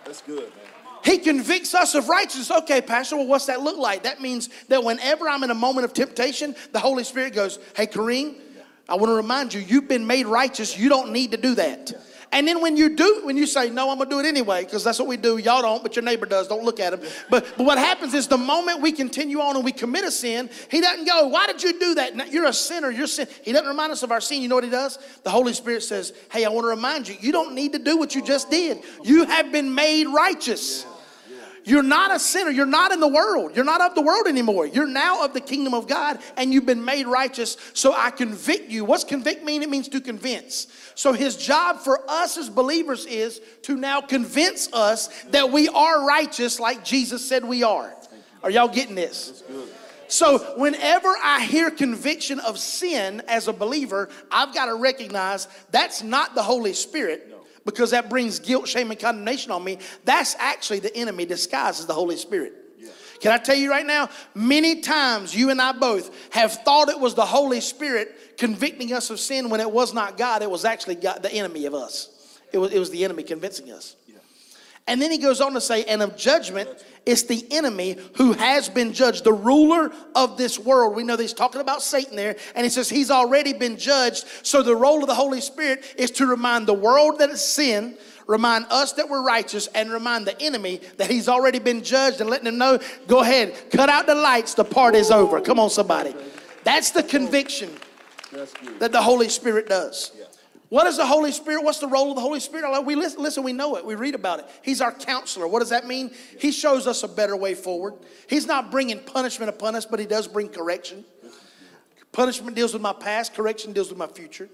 [0.04, 0.50] That's good, man.
[1.04, 2.50] He convicts us of righteousness.
[2.50, 4.02] Okay, Pastor, well, what's that look like?
[4.02, 7.87] That means that whenever I'm in a moment of temptation, the Holy Spirit goes, Hey,
[7.87, 8.35] Kareem,
[8.88, 10.76] I want to remind you, you've been made righteous.
[10.76, 11.92] You don't need to do that.
[12.33, 14.85] And then when you do, when you say, no, I'm gonna do it anyway, because
[14.85, 15.38] that's what we do.
[15.38, 16.47] Y'all don't, but your neighbor does.
[16.47, 17.01] Don't look at him.
[17.29, 20.49] But, but what happens is the moment we continue on and we commit a sin,
[20.71, 22.33] he doesn't go, why did you do that?
[22.33, 22.90] You're a sinner.
[22.90, 23.27] You're sin.
[23.43, 24.43] He doesn't remind us of our sin.
[24.43, 24.99] You know what he does?
[25.25, 27.99] The Holy Spirit says, hey, I want to remind you, you don't need to do
[27.99, 28.79] what you just did.
[29.03, 30.87] You have been made righteous.
[31.64, 32.51] You're not a sinner.
[32.51, 33.55] You're not in the world.
[33.55, 34.66] You're not of the world anymore.
[34.66, 37.57] You're now of the kingdom of God and you've been made righteous.
[37.75, 38.85] So I convict you.
[38.85, 39.62] What's convict mean?
[39.62, 40.69] It means to convince.
[41.00, 46.06] So his job for us as believers is to now convince us that we are
[46.06, 47.90] righteous like Jesus said we are.
[48.42, 49.42] Are y'all getting this?
[50.08, 56.02] So, whenever I hear conviction of sin as a believer, I've got to recognize that's
[56.02, 57.34] not the Holy Spirit
[57.64, 59.78] because that brings guilt, shame, and condemnation on me.
[60.04, 62.52] That's actually the enemy disguised as the Holy Spirit.
[63.20, 64.09] Can I tell you right now?
[64.35, 69.11] Many times you and I both have thought it was the Holy Spirit convicting us
[69.11, 72.09] of sin when it was not God, it was actually God, the enemy of us.
[72.52, 73.96] It was, it was the enemy convincing us.
[74.87, 76.68] And then he goes on to say, and of judgment,
[77.06, 80.96] it's the enemy who has been judged, the ruler of this world.
[80.96, 84.24] We know that he's talking about Satan there, and he says he's already been judged.
[84.42, 87.96] So the role of the Holy Spirit is to remind the world that it's sin,
[88.31, 92.31] remind us that we're righteous, and remind the enemy that he's already been judged and
[92.31, 95.40] letting him know, go ahead, cut out the lights, the party's over.
[95.40, 96.14] Come on, somebody.
[96.62, 97.71] That's the conviction
[98.79, 100.12] that the Holy Spirit does.
[100.69, 101.64] What is the Holy Spirit?
[101.64, 102.81] What's the role of the Holy Spirit?
[102.85, 103.85] We listen, listen, we know it.
[103.85, 104.47] We read about it.
[104.62, 105.49] He's our counselor.
[105.49, 106.12] What does that mean?
[106.38, 107.95] He shows us a better way forward.
[108.29, 111.05] He's not bringing punishment upon us, but he does bring correction.
[112.12, 114.49] Punishment deals with my past, correction deals with my future.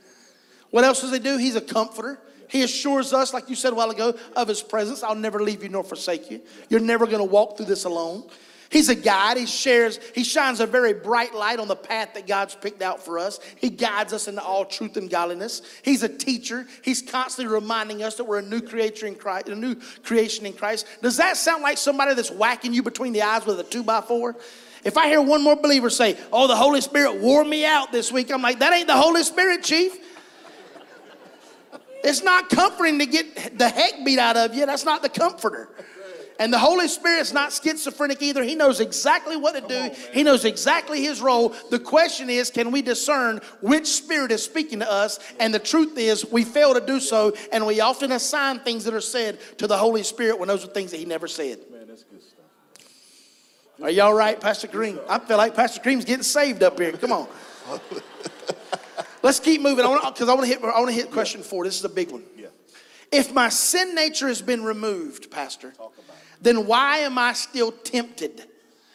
[0.71, 1.37] What else does he do?
[1.37, 2.19] He's a comforter.
[2.49, 5.03] He assures us, like you said a while ago, of his presence.
[5.03, 6.41] I'll never leave you nor forsake you.
[6.69, 8.25] You're never going to walk through this alone.
[8.69, 9.37] He's a guide.
[9.37, 13.05] He shares, he shines a very bright light on the path that God's picked out
[13.05, 13.39] for us.
[13.57, 15.63] He guides us into all truth and godliness.
[15.83, 16.67] He's a teacher.
[16.83, 20.53] He's constantly reminding us that we're a new creature in Christ, a new creation in
[20.53, 20.87] Christ.
[21.03, 24.01] Does that sound like somebody that's whacking you between the eyes with a two by
[24.01, 24.37] four?
[24.85, 28.13] If I hear one more believer say, Oh, the Holy Spirit wore me out this
[28.13, 29.97] week, I'm like, That ain't the Holy Spirit, Chief.
[32.05, 34.67] It's not comforting to get the heck beat out of you.
[34.67, 35.69] That's not the comforter.
[36.39, 38.43] And the Holy Spirit's not schizophrenic either.
[38.43, 41.55] He knows exactly what to do, on, He knows exactly His role.
[41.71, 45.19] The question is can we discern which Spirit is speaking to us?
[45.41, 48.95] And the truth is, we fail to do so, and we often assign things that
[48.95, 51.59] are said to the Holy Spirit when those are things that He never said.
[51.71, 52.45] Man, that's good stuff.
[53.83, 54.99] Are y'all right, Pastor Green?
[55.09, 56.93] I feel like Pastor Green's getting saved up here.
[56.93, 57.29] Come on.
[59.27, 60.63] Let's keep moving because I want to hit.
[60.63, 61.65] I want to hit question four.
[61.65, 62.23] This is a big one.
[62.37, 62.47] Yeah.
[63.11, 65.75] If my sin nature has been removed, Pastor,
[66.41, 68.45] then why am I still tempted?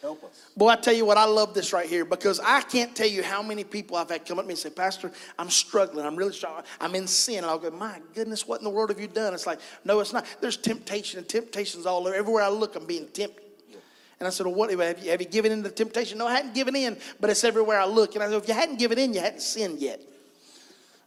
[0.00, 0.30] Help us.
[0.56, 3.22] Boy, I tell you what, I love this right here because I can't tell you
[3.22, 6.06] how many people I've had come up to me and say, Pastor, I'm struggling.
[6.06, 6.64] I'm really struggling.
[6.80, 7.38] I'm in sin.
[7.38, 9.34] And I'll go, My goodness, what in the world have you done?
[9.34, 10.24] It's like, No, it's not.
[10.40, 12.14] There's temptation and temptations all over.
[12.14, 13.44] Everywhere I look, I'm being tempted.
[14.18, 16.16] And I said, Well, what have you, have you given in to temptation?
[16.16, 18.14] No, I hadn't given in, but it's everywhere I look.
[18.14, 20.00] And I said, If you hadn't given in, you hadn't sinned yet.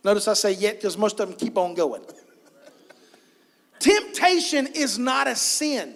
[0.05, 2.03] Notice I say yet because most of them keep on going.
[3.79, 5.95] Temptation is not a sin.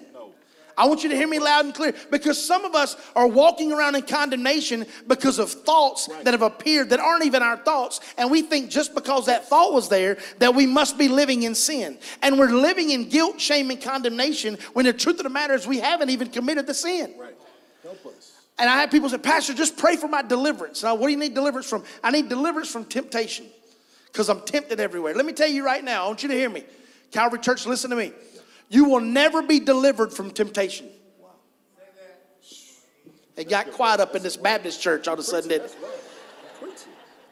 [0.76, 3.72] I want you to hear me loud and clear because some of us are walking
[3.72, 6.24] around in condemnation because of thoughts right.
[6.24, 8.00] that have appeared that aren't even our thoughts.
[8.18, 11.54] And we think just because that thought was there that we must be living in
[11.54, 12.00] sin.
[12.24, 15.68] And we're living in guilt, shame, and condemnation when the truth of the matter is
[15.68, 17.14] we haven't even committed the sin.
[17.20, 17.36] Right.
[17.84, 18.32] Help us.
[18.58, 20.82] And I have people say, Pastor, just pray for my deliverance.
[20.82, 21.84] Now, what do you need deliverance from?
[22.04, 23.46] I need deliverance from temptation
[24.12, 25.14] because I'm tempted everywhere.
[25.14, 26.64] Let me tell you right now, I want you to hear me.
[27.12, 28.12] Calvary Church, listen to me.
[28.70, 30.88] You will never be delivered from temptation.
[33.36, 35.64] It got quiet up in this Baptist church all of a sudden, did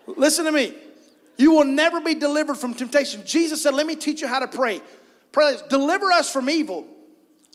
[0.08, 0.74] Listen to me.
[1.38, 3.24] You will never be delivered from temptation.
[3.26, 4.82] Jesus said, Let me teach you how to pray.
[5.32, 6.88] Pray, deliver us from evil.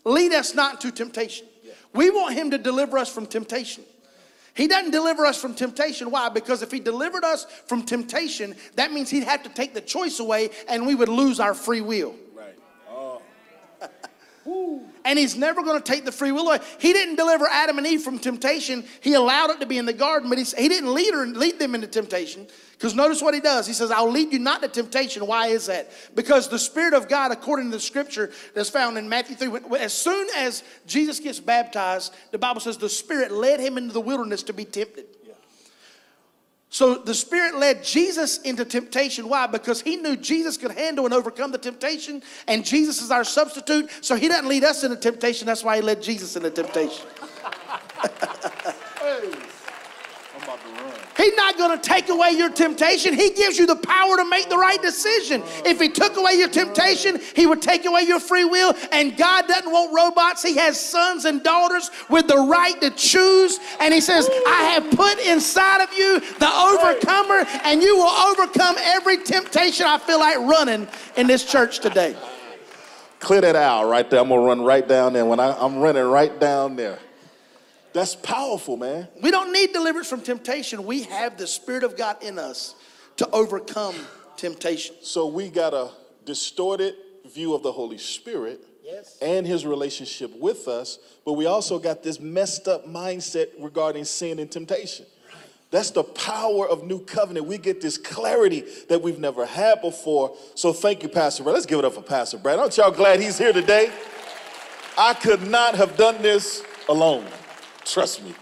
[0.04, 1.46] Lead us not into temptation.
[1.94, 3.84] We want him to deliver us from temptation.
[4.54, 6.10] He doesn't deliver us from temptation.
[6.10, 6.28] Why?
[6.28, 10.20] Because if he delivered us from temptation, that means he'd have to take the choice
[10.20, 12.14] away and we would lose our free will.
[12.88, 13.22] Oh.
[15.04, 16.58] And he's never going to take the free will away.
[16.78, 18.84] He didn't deliver Adam and Eve from temptation.
[19.00, 21.58] He allowed it to be in the garden, but he, he didn't lead, her, lead
[21.58, 22.46] them into temptation.
[22.72, 23.66] Because notice what he does.
[23.66, 25.24] He says, I'll lead you not to temptation.
[25.26, 25.92] Why is that?
[26.16, 29.92] Because the Spirit of God, according to the scripture that's found in Matthew 3, as
[29.92, 34.42] soon as Jesus gets baptized, the Bible says the Spirit led him into the wilderness
[34.44, 35.06] to be tempted.
[36.72, 39.28] So the Spirit led Jesus into temptation.
[39.28, 39.46] Why?
[39.46, 43.90] Because he knew Jesus could handle and overcome the temptation, and Jesus is our substitute.
[44.00, 45.46] So he doesn't lead us into temptation.
[45.46, 47.06] That's why he led Jesus into temptation.
[51.22, 53.14] He's not going to take away your temptation.
[53.14, 55.40] He gives you the power to make the right decision.
[55.64, 58.74] If He took away your temptation, He would take away your free will.
[58.90, 63.60] And God doesn't want robots, He has sons and daughters with the right to choose.
[63.78, 68.74] And He says, I have put inside of you the overcomer, and you will overcome
[68.80, 72.16] every temptation I feel like running in this church today.
[73.20, 74.18] Clear that out right there.
[74.18, 75.24] I'm going to run right down there.
[75.24, 76.98] When I, I'm running right down there.
[77.92, 79.08] That's powerful, man.
[79.22, 80.84] We don't need deliverance from temptation.
[80.84, 82.74] We have the Spirit of God in us
[83.16, 83.94] to overcome
[84.36, 84.96] temptation.
[85.02, 85.90] So we got a
[86.24, 86.94] distorted
[87.32, 89.18] view of the Holy Spirit yes.
[89.20, 94.38] and his relationship with us, but we also got this messed up mindset regarding sin
[94.38, 95.06] and temptation.
[95.70, 97.46] That's the power of new covenant.
[97.46, 100.36] We get this clarity that we've never had before.
[100.54, 101.54] So thank you, Pastor Brad.
[101.54, 102.58] Let's give it up for Pastor Brad.
[102.58, 103.90] Aren't y'all glad he's here today?
[104.98, 107.24] I could not have done this alone.
[107.84, 108.34] Trust me.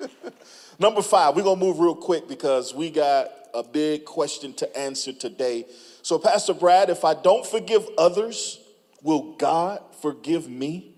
[0.78, 4.78] Number five, we're going to move real quick because we got a big question to
[4.78, 5.66] answer today.
[6.02, 8.60] So, Pastor Brad, if I don't forgive others,
[9.02, 10.96] will God forgive me?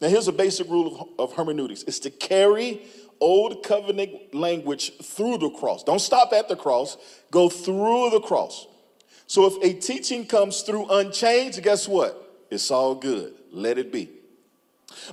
[0.00, 2.82] Now, here's a basic rule of, of hermeneutics it's to carry
[3.20, 5.84] old covenant language through the cross.
[5.84, 6.96] Don't stop at the cross,
[7.30, 8.66] go through the cross.
[9.26, 12.46] So, if a teaching comes through unchanged, guess what?
[12.50, 13.34] It's all good.
[13.52, 14.21] Let it be.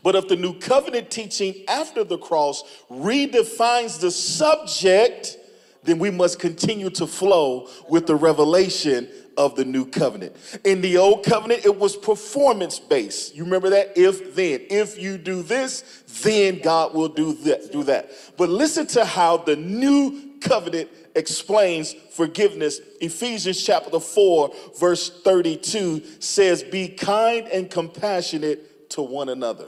[0.03, 5.37] But if the new covenant teaching after the cross redefines the subject,
[5.83, 10.35] then we must continue to flow with the revelation of the new covenant.
[10.65, 13.33] In the old covenant, it was performance based.
[13.33, 13.97] You remember that?
[13.97, 14.65] If then.
[14.69, 17.71] If you do this, then God will do that.
[17.71, 18.11] Do that.
[18.37, 22.81] But listen to how the new covenant explains forgiveness.
[22.99, 29.67] Ephesians chapter 4, verse 32 says, Be kind and compassionate to one another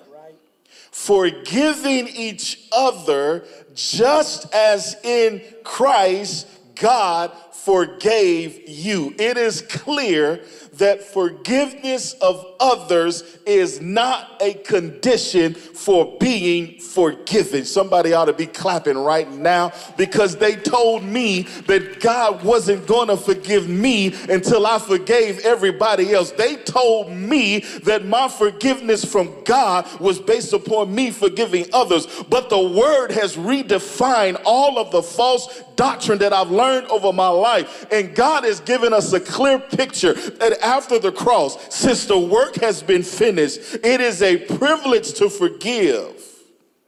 [0.91, 9.13] forgiving each other just as in Christ God forgave you.
[9.17, 10.43] It is clear
[10.81, 17.65] that forgiveness of others is not a condition for being forgiven.
[17.65, 23.09] Somebody ought to be clapping right now because they told me that God wasn't going
[23.09, 26.31] to forgive me until I forgave everybody else.
[26.31, 32.07] They told me that my forgiveness from God was based upon me forgiving others.
[32.27, 37.27] But the word has redefined all of the false doctrine that I've learned over my
[37.27, 37.85] life.
[37.91, 42.55] And God has given us a clear picture that after the cross, since the work
[42.55, 46.23] has been finished, it is a privilege to forgive.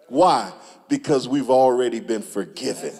[0.07, 0.53] Why?
[0.87, 2.93] Because we've already been forgiven.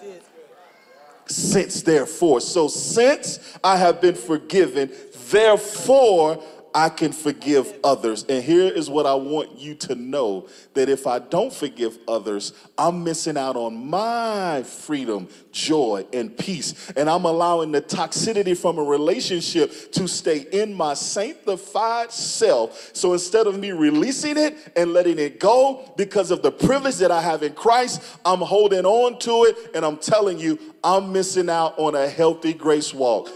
[1.26, 4.92] Since, therefore, so since I have been forgiven,
[5.30, 6.42] therefore
[6.74, 8.24] I can forgive others.
[8.28, 12.52] And here is what I want you to know that if I don't forgive others,
[12.76, 16.90] I'm missing out on my freedom, joy, and peace.
[16.96, 22.90] And I'm allowing the toxicity from a relationship to stay in my sanctified self.
[22.92, 27.12] So instead of me releasing it and letting it go because of the privilege that
[27.12, 31.48] I have in Christ, I'm holding on to it and I'm telling you, I'm missing
[31.48, 33.30] out on a healthy grace walk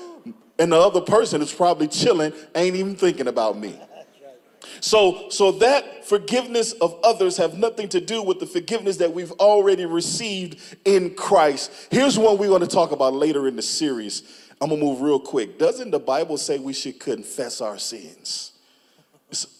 [0.58, 3.78] and the other person is probably chilling, ain't even thinking about me.
[4.80, 9.32] So, so that forgiveness of others have nothing to do with the forgiveness that we've
[9.32, 11.88] already received in Christ.
[11.90, 14.22] Here's one we're going to talk about later in the series.
[14.60, 15.58] I'm gonna move real quick.
[15.58, 18.52] Doesn't the Bible say we should confess our sins?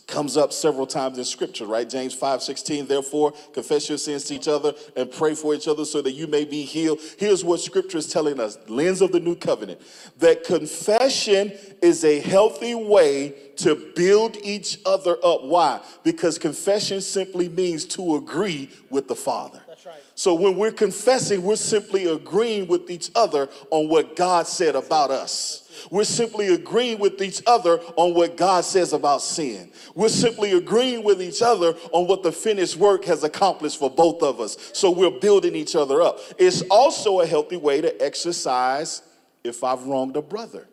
[0.08, 1.88] Comes up several times in scripture, right?
[1.88, 5.84] James 5 16, therefore, confess your sins to each other and pray for each other
[5.84, 6.98] so that you may be healed.
[7.18, 9.80] Here's what scripture is telling us lens of the new covenant
[10.18, 15.44] that confession is a healthy way to build each other up.
[15.44, 15.80] Why?
[16.02, 19.60] Because confession simply means to agree with the Father.
[19.68, 19.96] Right.
[20.14, 25.10] So when we're confessing, we're simply agreeing with each other on what God said about
[25.10, 25.67] us.
[25.90, 29.70] We're simply agreeing with each other on what God says about sin.
[29.94, 34.22] We're simply agreeing with each other on what the finished work has accomplished for both
[34.22, 34.56] of us.
[34.72, 36.18] So we're building each other up.
[36.38, 39.02] It's also a healthy way to exercise
[39.44, 40.68] if I've wronged a brother.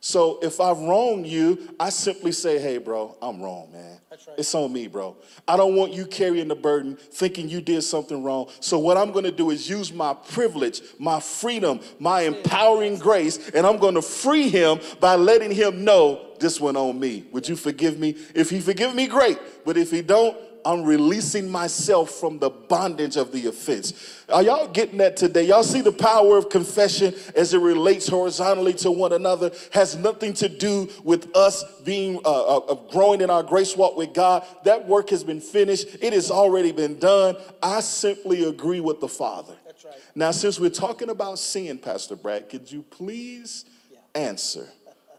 [0.00, 3.95] So if I wrong you, I simply say, hey, bro, I'm wrong, man.
[4.26, 4.38] Right.
[4.38, 5.16] It's on me, bro.
[5.46, 8.48] I don't want you carrying the burden thinking you did something wrong.
[8.60, 13.50] So what I'm going to do is use my privilege, my freedom, my empowering grace,
[13.50, 17.26] and I'm going to free him by letting him know this one on me.
[17.32, 18.16] Would you forgive me?
[18.34, 19.38] If he forgive me, great.
[19.64, 24.24] But if he don't, I'm releasing myself from the bondage of the offense.
[24.28, 25.44] Are y'all getting that today?
[25.44, 30.34] Y'all see the power of confession as it relates horizontally to one another has nothing
[30.34, 34.44] to do with us being uh, uh, growing in our grace walk with God.
[34.64, 35.86] That work has been finished.
[36.02, 37.36] It has already been done.
[37.62, 39.54] I simply agree with the Father.
[39.64, 39.94] That's right.
[40.16, 43.98] Now, since we're talking about sin, Pastor Brad, could you please yeah.
[44.16, 44.66] answer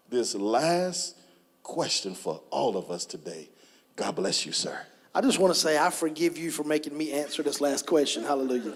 [0.10, 1.16] this last
[1.64, 3.48] question for all of us today?
[3.96, 4.78] God bless you, sir.
[5.18, 8.22] I just want to say, I forgive you for making me answer this last question.
[8.22, 8.76] Hallelujah.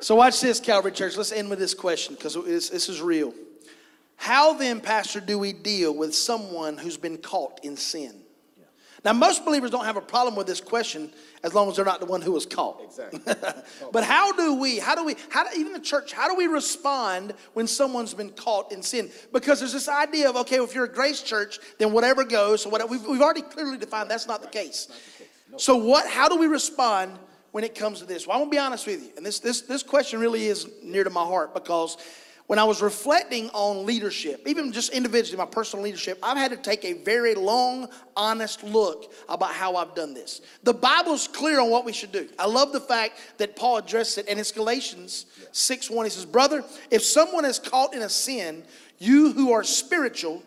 [0.00, 1.18] So, watch this, Calvary Church.
[1.18, 3.34] Let's end with this question because this is real.
[4.16, 8.22] How then, Pastor, do we deal with someone who's been caught in sin?
[9.04, 11.12] Now, most believers don't have a problem with this question
[11.44, 12.82] as long as they're not the one who was caught.
[12.82, 13.20] Exactly.
[13.92, 16.46] but how do we, how do we, how do, even the church, how do we
[16.48, 19.08] respond when someone's been caught in sin?
[19.32, 22.62] Because there's this idea of, okay, well, if you're a grace church, then whatever goes.
[22.62, 24.88] So whatever, we've, we've already clearly defined that's not the case.
[25.56, 27.18] So what, how do we respond
[27.52, 28.26] when it comes to this?
[28.26, 29.10] Well, I'm gonna be honest with you.
[29.16, 31.96] And this, this, this question really is near to my heart because
[32.48, 36.56] when I was reflecting on leadership, even just individually, my personal leadership, I've had to
[36.56, 40.40] take a very long, honest look about how I've done this.
[40.62, 42.26] The Bible's clear on what we should do.
[42.38, 46.06] I love the fact that Paul addressed it, and it's Galatians 6 1.
[46.06, 48.64] He says, Brother, if someone is caught in a sin,
[48.98, 50.42] you who are spiritual,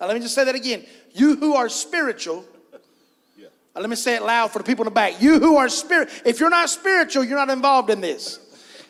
[0.00, 0.86] now let me just say that again.
[1.12, 2.44] You who are spiritual,
[3.74, 5.22] let me say it loud for the people in the back.
[5.22, 8.38] You who are spirit, if you're not spiritual, you're not involved in this.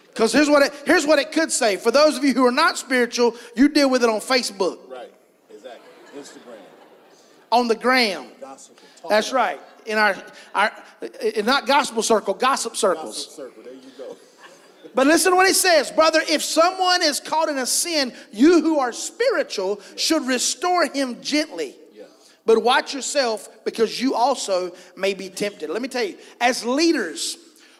[0.08, 1.76] Because here's what it here's what it could say.
[1.76, 4.78] For those of you who are not spiritual, you deal with it on Facebook.
[4.90, 5.12] Right.
[5.50, 5.80] Exactly.
[6.18, 6.58] Instagram.
[7.50, 8.26] on the gram.
[9.08, 9.60] That's right.
[9.86, 10.16] In our,
[10.54, 10.72] our
[11.34, 13.26] in not gospel circle, gossip circles.
[13.26, 14.16] Gossip circle, there you go.
[14.94, 16.20] But listen to what he says, brother.
[16.28, 21.76] If someone is caught in a sin, you who are spiritual should restore him gently.
[22.44, 25.70] But watch yourself because you also may be tempted.
[25.70, 27.36] Let me tell you, as leaders,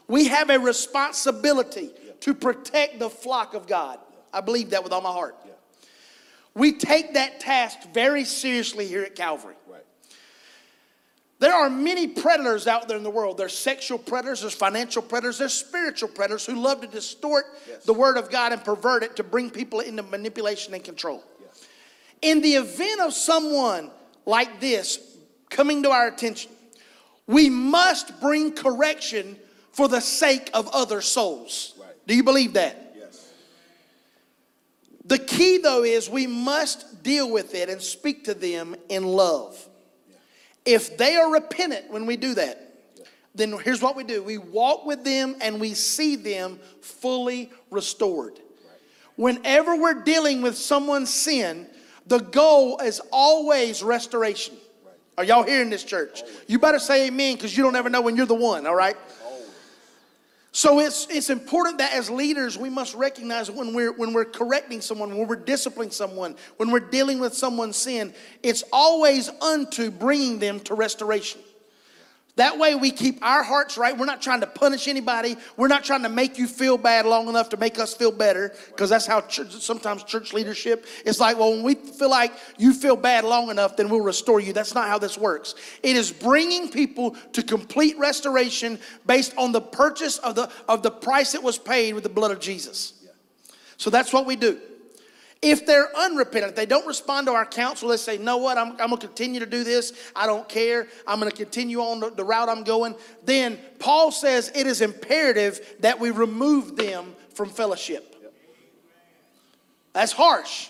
[0.07, 1.91] we have a responsibility
[2.21, 3.99] to protect the flock of God.
[4.33, 5.37] I believe that with all my heart.
[6.55, 9.55] We take that task very seriously here at Calvary.
[9.67, 9.85] Right.
[11.39, 13.39] There are many predators out there in the world.
[13.39, 17.85] There's sexual predators, there's financial predators, there's spiritual predators who love to distort Yes.
[17.85, 21.25] the word of God and pervert it to bring people into manipulation and control.
[22.21, 23.91] In the event of someone
[24.27, 24.99] like this
[25.51, 26.51] coming to our attention,
[27.27, 29.37] we must bring correction
[29.73, 31.75] for the sake of other souls.
[31.81, 31.95] Right.
[32.07, 32.95] Do you believe that?
[32.97, 33.33] Yes.
[35.05, 39.69] The key, though, is we must deal with it and speak to them in love.
[40.65, 42.73] If they are repentant when we do that,
[43.35, 48.39] then here's what we do we walk with them and we see them fully restored.
[49.17, 51.67] Whenever we're dealing with someone's sin,
[52.07, 54.57] the goal is always restoration.
[55.19, 56.23] Are y'all hearing this, church?
[56.47, 58.97] You better say amen because you don't ever know when you're the one, all right?
[60.55, 64.83] So it's it's important that as leaders we must recognize when we're when we're correcting
[64.83, 70.39] someone, when we're disciplining someone, when we're dealing with someone's sin, it's always unto bringing
[70.39, 71.41] them to restoration.
[72.37, 73.97] That way we keep our hearts right.
[73.97, 75.37] We're not trying to punish anybody.
[75.59, 78.55] We're not trying to make you feel bad long enough to make us feel better
[78.69, 82.73] because that's how church, sometimes church leadership is like, well, when we feel like you
[82.73, 84.55] feel bad long enough, then we'll restore you.
[84.55, 85.55] That's not how this works.
[85.83, 90.91] It is bringing people to complete restoration based on the purchase of the, of the
[90.91, 92.95] price that was paid with the blood of Jesus.
[93.77, 94.59] So that's what we do.
[95.43, 98.89] If they're unrepentant, they don't respond to our counsel, they say, know what, I'm, I'm
[98.89, 99.93] going to continue to do this.
[100.15, 100.87] I don't care.
[101.05, 102.95] I'm going to continue on the, the route I'm going.
[103.25, 108.09] Then Paul says it is imperative that we remove them from fellowship.
[109.93, 110.69] That's harsh.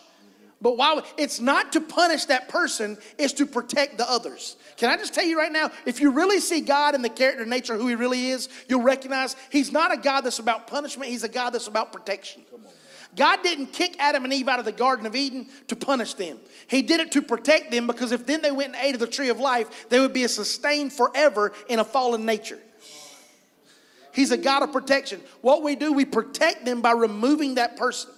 [0.62, 1.02] But why?
[1.18, 4.56] It's not to punish that person, it's to protect the others.
[4.76, 7.42] Can I just tell you right now, if you really see God in the character
[7.42, 10.68] and nature of who He really is, you'll recognize He's not a God that's about
[10.68, 12.42] punishment, He's a God that's about protection.
[13.14, 16.38] God didn't kick Adam and Eve out of the Garden of Eden to punish them.
[16.66, 19.06] He did it to protect them because if then they went and ate of the
[19.06, 22.58] tree of life, they would be sustained forever in a fallen nature.
[24.14, 25.20] He's a God of protection.
[25.40, 28.10] What we do, we protect them by removing that person.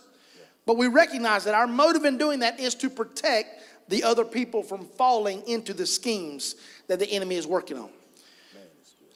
[0.66, 4.62] But we recognize that our motive in doing that is to protect the other people
[4.62, 6.56] from falling into the schemes
[6.88, 7.90] that the enemy is working on.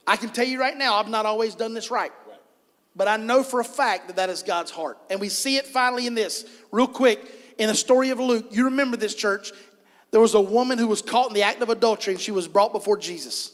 [0.06, 2.12] I can tell you right now, I've not always done this right.
[2.98, 4.98] But I know for a fact that that is God's heart.
[5.08, 6.44] And we see it finally in this.
[6.72, 7.20] Real quick,
[7.56, 9.52] in the story of Luke, you remember this church.
[10.10, 12.48] There was a woman who was caught in the act of adultery and she was
[12.48, 13.52] brought before Jesus.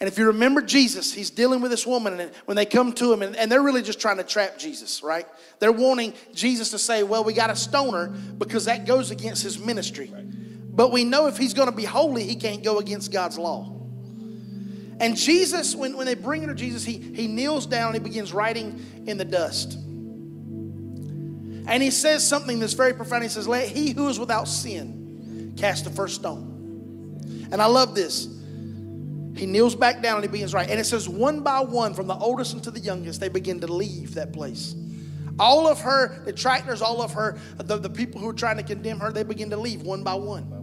[0.00, 3.12] And if you remember Jesus, he's dealing with this woman, and when they come to
[3.12, 5.28] him, and, and they're really just trying to trap Jesus, right?
[5.60, 9.44] They're wanting Jesus to say, Well, we got to stone her because that goes against
[9.44, 10.12] his ministry.
[10.74, 13.81] But we know if he's going to be holy, he can't go against God's law.
[15.02, 18.00] And Jesus, when, when they bring her to Jesus, he, he kneels down and he
[18.00, 19.72] begins writing in the dust.
[21.66, 23.24] And he says something that's very profound.
[23.24, 27.48] He says, Let he who is without sin cast the first stone.
[27.50, 28.28] And I love this.
[29.36, 30.70] He kneels back down and he begins writing.
[30.70, 33.66] And it says, one by one, from the oldest unto the youngest, they begin to
[33.66, 34.76] leave that place.
[35.36, 39.00] All of her detractors, all of her, the, the people who are trying to condemn
[39.00, 40.61] her, they begin to leave one by one.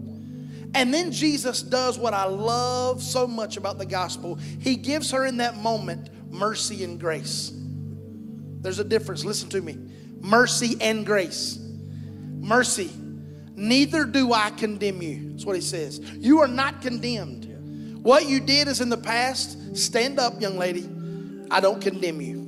[0.74, 4.36] And then Jesus does what I love so much about the gospel.
[4.36, 7.52] He gives her in that moment mercy and grace.
[8.62, 9.26] There's a difference.
[9.26, 9.78] Listen to me
[10.22, 11.58] mercy and grace.
[12.40, 12.92] Mercy.
[13.56, 15.32] Neither do I condemn you.
[15.32, 16.00] That's what he says.
[16.00, 17.46] You are not condemned.
[18.04, 19.76] What you did is in the past.
[19.76, 20.88] Stand up, young lady.
[21.52, 22.46] I don't condemn you.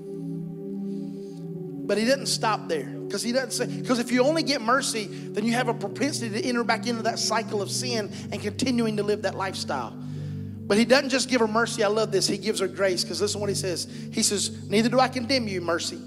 [1.85, 5.07] But he didn't stop there because he doesn't say, because if you only get mercy,
[5.07, 8.95] then you have a propensity to enter back into that cycle of sin and continuing
[8.95, 9.91] to live that lifestyle.
[9.91, 11.83] But he doesn't just give her mercy.
[11.83, 12.25] I love this.
[12.25, 13.85] He gives her grace because listen what he says.
[14.13, 15.99] He says, Neither do I condemn you, mercy.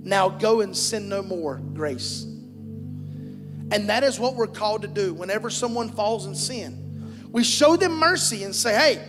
[0.00, 2.22] Now go and sin no more, grace.
[2.22, 7.28] And that is what we're called to do whenever someone falls in sin.
[7.32, 9.08] We show them mercy and say, Hey,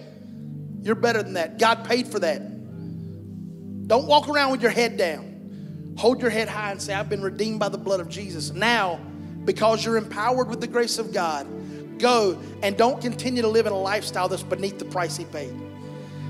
[0.81, 1.59] you're better than that.
[1.59, 2.41] God paid for that.
[3.87, 5.26] Don't walk around with your head down.
[5.97, 8.51] Hold your head high and say, I've been redeemed by the blood of Jesus.
[8.51, 8.99] Now,
[9.45, 11.47] because you're empowered with the grace of God,
[11.97, 15.53] go and don't continue to live in a lifestyle that's beneath the price He paid.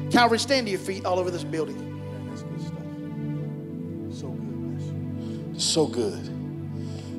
[0.10, 1.84] Calvary, stand to your feet all over this building.
[4.10, 6.26] So good, So good.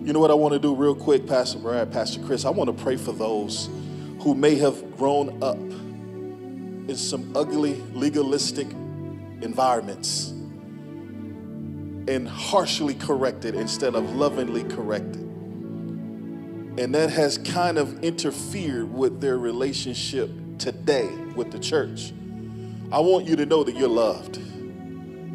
[0.07, 2.47] You know what I want to do real quick, Pastor Brad, Pastor Chris?
[2.47, 3.69] I want to pray for those
[4.21, 8.69] who may have grown up in some ugly, legalistic
[9.43, 10.33] environments
[12.09, 15.23] and harshly corrected instead of lovingly corrected.
[16.79, 22.13] And that has kind of interfered with their relationship today with the church.
[22.91, 24.41] I want you to know that you're loved.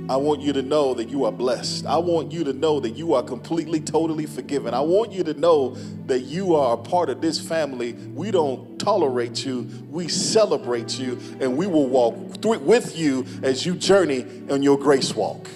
[0.09, 1.86] I want you to know that you are blessed.
[1.86, 4.74] I want you to know that you are completely, totally forgiven.
[4.74, 5.76] I want you to know
[6.07, 7.93] that you are a part of this family.
[7.93, 13.76] We don't tolerate you, we celebrate you, and we will walk with you as you
[13.76, 15.47] journey on your grace walk.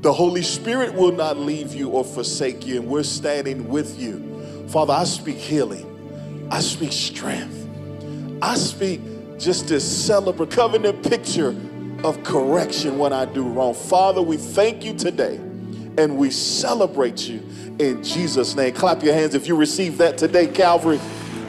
[0.00, 4.66] The Holy Spirit will not leave you or forsake you, and we're standing with you.
[4.68, 7.68] Father, I speak healing, I speak strength,
[8.40, 9.02] I speak
[9.38, 11.54] just this celebrate covenant picture
[12.02, 13.74] of correction when I do wrong.
[13.74, 15.36] Father, we thank you today
[15.98, 17.42] and we celebrate you
[17.78, 18.72] in Jesus' name.
[18.72, 20.98] Clap your hands if you receive that today, Calvary.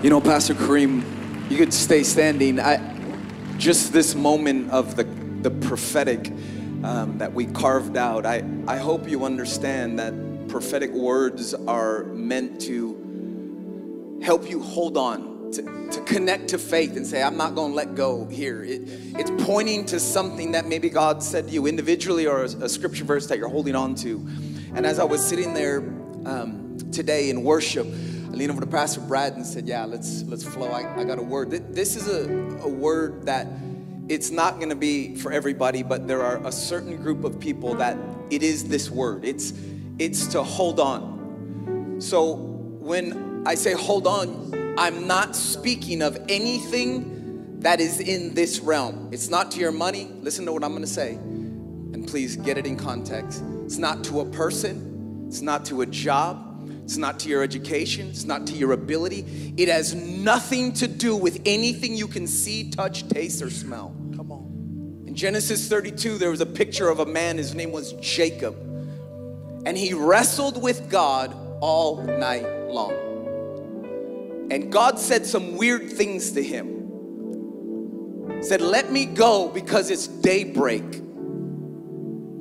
[0.03, 1.03] You know, Pastor Kareem,
[1.49, 2.59] you could stay standing.
[2.59, 2.81] I
[3.57, 5.05] just this moment of the
[5.41, 6.31] the prophetic
[6.83, 8.25] um, that we carved out.
[8.25, 10.13] I I hope you understand that
[10.47, 17.05] prophetic words are meant to help you hold on to, to connect to faith and
[17.05, 18.63] say, I'm not going to let go here.
[18.63, 22.69] It, it's pointing to something that maybe God said to you individually or a, a,
[22.69, 24.25] scripture verse that you're holding on to.
[24.75, 25.79] And as I was sitting there
[26.25, 30.43] um, today in worship, I leaned over to Pastor Brad and said, Yeah, let's, let's
[30.43, 30.69] flow.
[30.69, 31.51] I, I got a word.
[31.51, 32.31] This is a,
[32.63, 33.47] a word that
[34.11, 37.75] it's not going to be for everybody, but there are a certain group of people
[37.75, 37.97] that
[38.29, 39.23] it is this word.
[39.23, 39.53] It's,
[39.99, 42.01] it's to hold on.
[42.01, 48.59] So when I say hold on, I'm not speaking of anything that is in this
[48.59, 49.07] realm.
[49.13, 50.11] It's not to your money.
[50.19, 51.13] Listen to what I'm going to say.
[51.13, 53.41] And please get it in context.
[53.63, 58.09] It's not to a person, it's not to a job, it's not to your education,
[58.09, 59.53] it's not to your ability.
[59.55, 63.95] It has nothing to do with anything you can see, touch, taste, or smell.
[65.11, 68.55] In Genesis 32, there was a picture of a man, his name was Jacob.
[69.65, 72.93] And he wrestled with God all night long.
[74.49, 76.87] And God said some weird things to him.
[78.41, 80.89] said, Let me go because it's daybreak.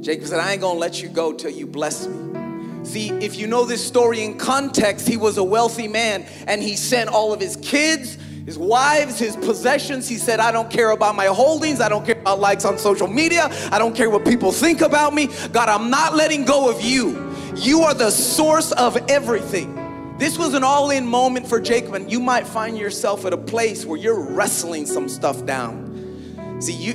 [0.01, 2.85] Jacob said, I ain't gonna let you go till you bless me.
[2.85, 6.77] See, if you know this story in context, he was a wealthy man and he
[6.77, 8.17] sent all of his kids,
[8.51, 10.09] his wives, his possessions.
[10.09, 11.81] He said, I don't care about my holdings.
[11.81, 13.47] I don't care about likes on social media.
[13.71, 15.29] I don't care what people think about me.
[15.53, 17.33] God, I'm not letting go of you.
[17.55, 20.17] You are the source of everything.
[20.19, 23.39] This was an all in moment for Jacob, and you might find yourself at a
[23.39, 26.59] place where you're wrestling some stuff down.
[26.61, 26.95] See, you,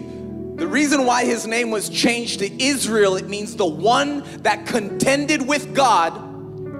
[0.57, 5.47] the reason why his name was changed to Israel, it means the one that contended
[5.47, 6.17] with God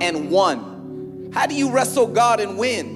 [0.04, 1.32] and won.
[1.34, 2.95] How do you wrestle God and win?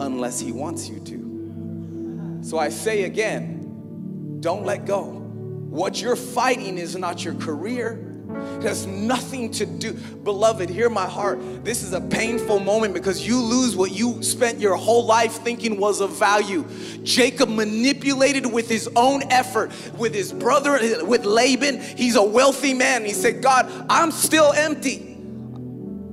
[0.00, 2.40] Unless he wants you to.
[2.42, 5.04] So I say again, don't let go.
[5.04, 8.14] What you're fighting is not your career,
[8.58, 9.92] it has nothing to do.
[9.92, 11.38] Beloved, hear my heart.
[11.64, 15.78] This is a painful moment because you lose what you spent your whole life thinking
[15.78, 16.64] was of value.
[17.02, 21.80] Jacob manipulated with his own effort, with his brother, with Laban.
[21.80, 23.04] He's a wealthy man.
[23.04, 25.16] He said, God, I'm still empty.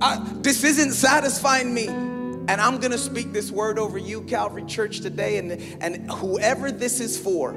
[0.01, 2.10] I, this isn't satisfying me.
[2.51, 5.37] And I'm going to speak this word over you, Calvary Church, today.
[5.37, 7.53] And, and whoever this is for,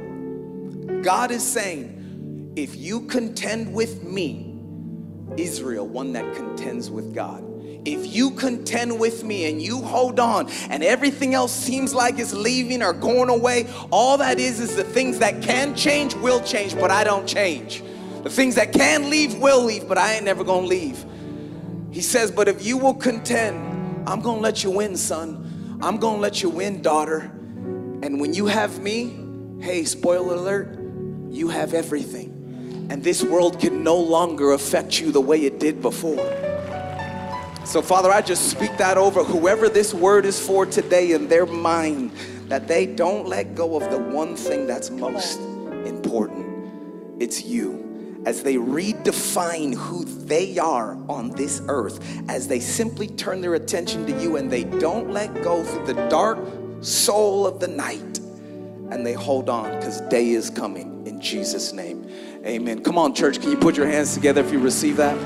[1.02, 4.56] God is saying, if you contend with me,
[5.36, 7.42] Israel, one that contends with God.
[7.84, 12.32] If you contend with me and you hold on and everything else seems like it's
[12.32, 16.76] leaving or going away, all that is is the things that can change will change,
[16.76, 17.82] but I don't change.
[18.22, 21.04] The things that can leave will leave, but I ain't never gonna leave.
[21.90, 23.73] He says, But if you will contend,
[24.06, 25.78] I'm gonna let you win, son.
[25.82, 27.18] I'm gonna let you win, daughter.
[28.02, 29.18] And when you have me,
[29.60, 30.78] hey, spoiler alert,
[31.30, 32.34] you have everything
[32.90, 36.30] and this world can no longer affect you the way it did before.
[37.64, 41.46] So, Father, I just speak that over whoever this word is for today in their
[41.46, 42.10] mind
[42.48, 45.40] that they don't let go of the one thing that's most
[45.86, 46.44] important
[47.20, 47.83] it's you.
[48.26, 54.06] As they redefine who they are on this earth, as they simply turn their attention
[54.06, 56.38] to you and they don't let go through the dark
[56.80, 58.18] soul of the night
[58.90, 62.08] and they hold on because day is coming in Jesus' name.
[62.44, 62.82] Amen.
[62.82, 63.40] Come on, church.
[63.40, 65.18] Can you put your hands together if you receive that?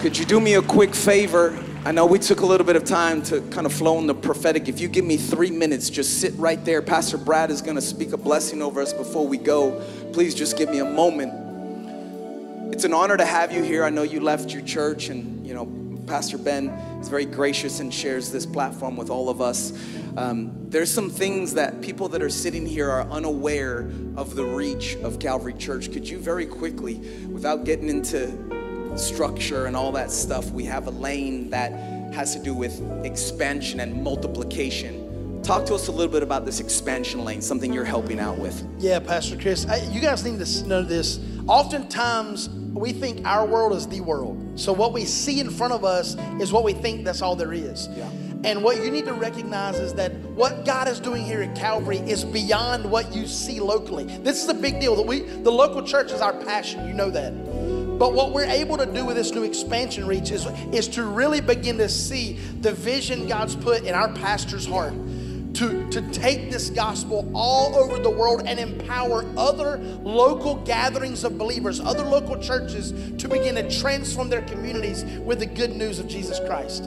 [0.00, 1.56] Could you do me a quick favor?
[1.88, 4.14] I know we took a little bit of time to kind of flow in the
[4.14, 4.68] prophetic.
[4.68, 6.82] If you give me three minutes, just sit right there.
[6.82, 9.82] Pastor Brad is going to speak a blessing over us before we go.
[10.12, 12.74] Please just give me a moment.
[12.74, 13.84] It's an honor to have you here.
[13.84, 15.64] I know you left your church and, you know,
[16.06, 16.68] Pastor Ben
[17.00, 19.72] is very gracious and shares this platform with all of us.
[20.18, 24.96] Um, there's some things that people that are sitting here are unaware of the reach
[24.96, 25.90] of Calvary Church.
[25.90, 26.96] Could you very quickly,
[27.28, 28.57] without getting into
[28.98, 31.72] structure and all that stuff, we have a lane that
[32.12, 35.42] has to do with expansion and multiplication.
[35.42, 38.66] Talk to us a little bit about this expansion lane, something you're helping out with.
[38.78, 41.20] Yeah, Pastor Chris, I, you guys need to know this.
[41.46, 44.60] Oftentimes, we think our world is the world.
[44.60, 47.52] So what we see in front of us is what we think that's all there
[47.52, 47.88] is.
[47.96, 48.10] Yeah.
[48.44, 51.98] And what you need to recognize is that what God is doing here at Calvary
[51.98, 54.04] is beyond what you see locally.
[54.04, 54.94] This is a big deal.
[54.94, 56.86] That we, the local church, is our passion.
[56.86, 57.32] You know that.
[57.98, 61.40] But what we're able to do with this new expansion reach is, is to really
[61.40, 64.94] begin to see the vision God's put in our pastor's heart
[65.54, 71.36] to, to take this gospel all over the world and empower other local gatherings of
[71.36, 76.06] believers, other local churches to begin to transform their communities with the good news of
[76.06, 76.84] Jesus Christ.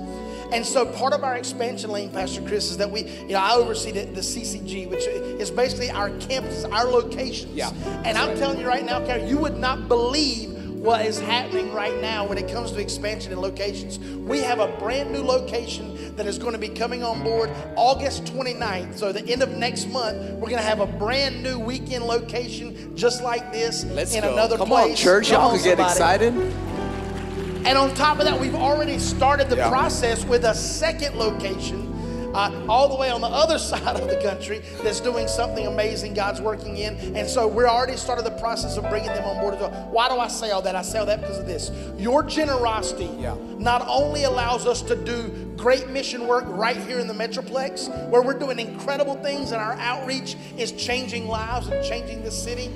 [0.54, 3.56] And so part of our expansion lane, Pastor Chris, is that we, you know, I
[3.56, 7.54] oversee the, the CCG, which is basically our campuses, our locations.
[7.54, 7.72] Yeah.
[8.06, 12.02] And I'm telling you right now, Kareem, you would not believe what is happening right
[12.02, 14.00] now when it comes to expansion and locations.
[14.00, 18.24] We have a brand new location that is going to be coming on board August
[18.26, 18.98] 29th.
[18.98, 22.98] So the end of next month, we're going to have a brand new weekend location
[22.98, 24.34] just like this Let's in go.
[24.34, 24.90] another Come place.
[24.92, 25.30] on, church.
[25.30, 26.34] Come Y'all can get excited.
[26.34, 29.70] And on top of that, we've already started the Yeah.
[29.70, 31.91] process with a second location.
[32.34, 36.14] Uh, all the way on the other side of the country that's doing something amazing
[36.14, 37.16] God's working in.
[37.16, 39.56] And so we're already started the process of bringing them on board.
[39.92, 40.76] Why do I say all that?
[40.76, 41.72] I say all that because of this.
[41.98, 43.36] Your generosity Yeah.
[43.58, 48.22] not only allows us to do great mission work right here in the Metroplex, where
[48.22, 52.72] we're doing incredible things and our outreach is changing lives and changing the city,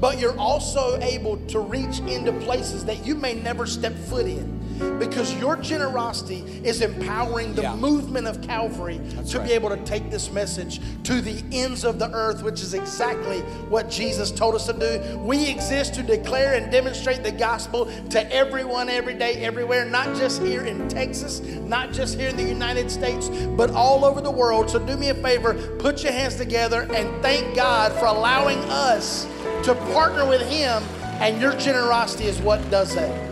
[0.00, 4.59] but you're also able to reach into places that you may never step foot in
[4.98, 7.74] because your generosity is empowering the Yeah.
[7.76, 9.48] movement of Calvary to right.
[9.48, 13.40] be able to take this message to the ends of the earth, which is exactly
[13.68, 15.18] what Jesus told us to do.
[15.18, 20.42] We exist to declare and demonstrate the gospel to everyone, every day, everywhere, not just
[20.42, 24.70] here in Texas, not just here in the United States, but all over the world.
[24.70, 29.26] So do me a favor, put your hands together and thank God for allowing us
[29.64, 30.82] to partner with Him,
[31.20, 33.29] and your generosity is what does that.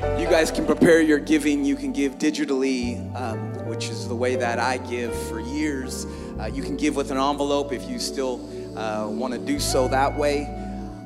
[0.00, 1.62] You guys can prepare your giving.
[1.62, 6.06] You can give digitally, um, which is the way that I give for years.
[6.38, 8.40] Uh, you can give with an envelope if you still
[8.78, 10.48] uh, want to do so that way.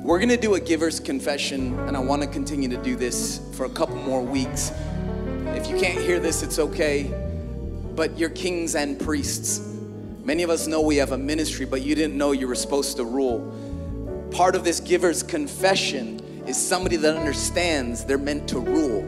[0.01, 3.41] We're going to do a giver's confession, and I want to continue to do this
[3.57, 4.71] for a couple more weeks.
[5.47, 7.13] If you can't hear this, it's okay.
[7.95, 9.59] But you're kings and priests.
[10.23, 12.95] Many of us know we have a ministry, but you didn't know you were supposed
[12.95, 14.29] to rule.
[14.31, 19.03] Part of this giver's confession is somebody that understands they're meant to rule.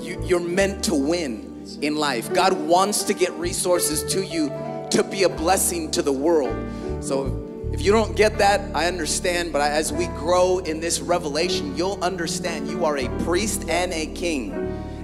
[0.00, 2.32] You, you're meant to win in life.
[2.32, 4.48] God wants to get resources to you
[4.90, 6.54] to be a blessing to the world.
[7.02, 11.76] So if you don't get that, I understand, but as we grow in this revelation,
[11.76, 14.52] you'll understand you are a priest and a king.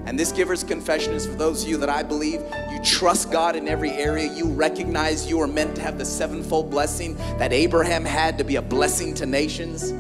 [0.06, 3.56] And this giver's confession is for those of you that I believe you trust God
[3.56, 4.32] in every area.
[4.32, 8.56] You recognize you are meant to have the sevenfold blessing that Abraham had to be
[8.56, 9.92] a blessing to nations.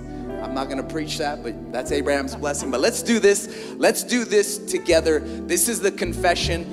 [0.52, 2.70] I'm not going to preach that, but that's Abraham's blessing.
[2.70, 3.72] But let's do this.
[3.78, 5.20] Let's do this together.
[5.20, 6.66] This is the confession.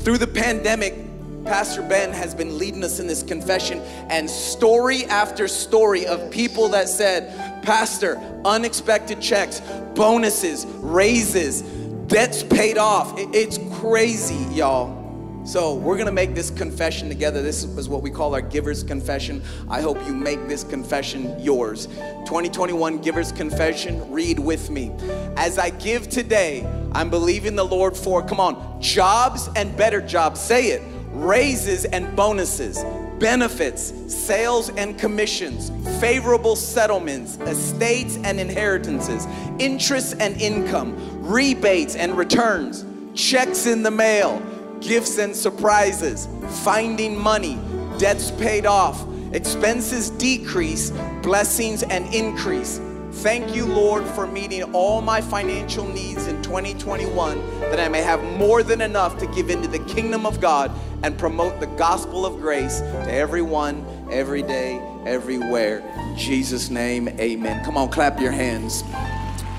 [0.00, 0.96] Through the pandemic,
[1.44, 3.78] Pastor Ben has been leading us in this confession,
[4.10, 9.60] and story after story of people that said, Pastor, unexpected checks,
[9.94, 11.62] bonuses, raises,
[12.08, 13.14] debts paid off.
[13.16, 15.05] It's crazy, y'all.
[15.46, 17.40] So, we're gonna make this confession together.
[17.40, 19.44] This is what we call our giver's confession.
[19.68, 21.86] I hope you make this confession yours.
[22.24, 24.90] 2021 giver's confession, read with me.
[25.36, 30.40] As I give today, I'm believing the Lord for, come on, jobs and better jobs.
[30.40, 30.82] Say it
[31.12, 32.84] raises and bonuses,
[33.20, 35.70] benefits, sales and commissions,
[36.00, 39.28] favorable settlements, estates and inheritances,
[39.60, 42.84] interest and income, rebates and returns,
[43.14, 44.42] checks in the mail,
[44.86, 46.28] gifts and surprises,
[46.62, 47.58] finding money,
[47.98, 50.90] debts paid off, expenses decrease,
[51.22, 52.80] blessings and increase.
[53.10, 58.22] Thank you, Lord, for meeting all my financial needs in 2021, that I may have
[58.38, 60.70] more than enough to give into the kingdom of God
[61.02, 65.80] and promote the gospel of grace to everyone, every day, everywhere.
[65.98, 67.64] In Jesus' name, amen.
[67.64, 68.82] Come on, clap your hands.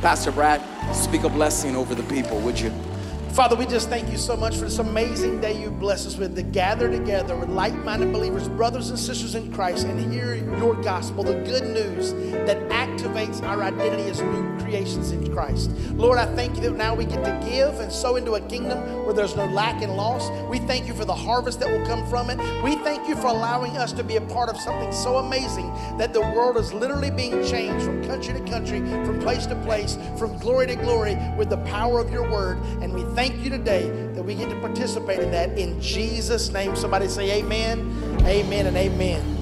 [0.01, 0.61] Pastor Brad,
[0.95, 2.71] speak a blessing over the people, would you?
[3.37, 6.35] Father, we just thank you so much for this amazing day you bless us with
[6.35, 10.73] to gather together with like minded believers, brothers and sisters in Christ, and hear your
[10.81, 12.13] gospel, the good news
[12.47, 15.69] that activates our identity as new creations in Christ.
[15.91, 19.05] Lord, I thank you that now we get to give and sow into a kingdom
[19.05, 20.31] where there's no lack and loss.
[20.49, 22.39] We thank you for the harvest that will come from it.
[22.63, 26.11] We thank you for allowing us to be a part of something so amazing that
[26.11, 30.37] the world is literally being changed from country to country, from place to place, from
[30.39, 32.57] glory to glory with the power of your word.
[32.81, 36.75] And we thank you today that we get to participate in that in Jesus' name.
[36.75, 37.79] Somebody say amen,
[38.25, 39.36] amen, and amen.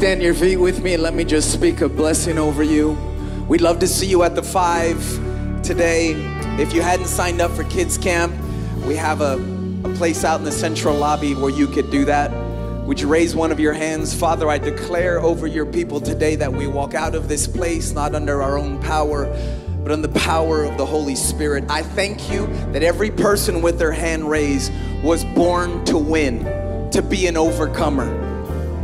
[0.00, 2.92] Stand your feet with me and let me just speak a blessing over you?
[3.48, 4.98] We'd love to see you at the five
[5.62, 6.12] today.
[6.58, 8.32] If you hadn't signed up for kids camp,
[8.86, 9.34] we have a,
[9.84, 12.30] a place out in the central lobby where you could do that.
[12.86, 14.14] Would you raise one of your hands?
[14.14, 18.14] Father, I declare over your people today that we walk out of this place not
[18.14, 19.26] under our own power,
[19.82, 21.64] but on the power of the Holy Spirit.
[21.68, 24.72] I thank you that every person with their hand raised
[25.02, 26.44] was born to win,
[26.90, 28.19] to be an overcomer.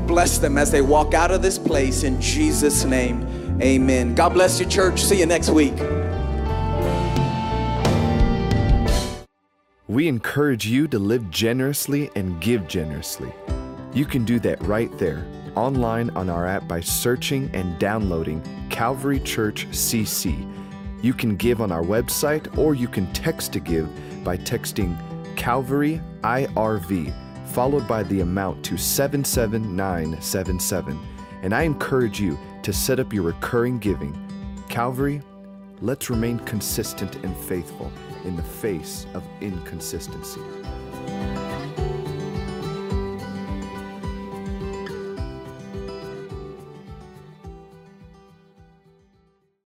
[0.07, 3.27] Bless them as they walk out of this place in Jesus' name.
[3.61, 4.15] Amen.
[4.15, 5.03] God bless you, church.
[5.03, 5.75] See you next week.
[9.89, 13.33] We encourage you to live generously and give generously.
[13.95, 19.21] You can do that right there, online on our app by searching and downloading Calvary
[19.21, 20.47] Church CC.
[21.03, 23.89] You can give on our website or you can text to give
[24.25, 24.97] by texting
[25.37, 27.15] Calvary IRV
[27.57, 31.01] followed by the amount to 77977.
[31.41, 34.15] And I encourage you to set up your recurring giving.
[34.69, 35.23] Calvary,
[35.81, 37.91] let's remain consistent and faithful
[38.25, 40.43] in the face of inconsistency.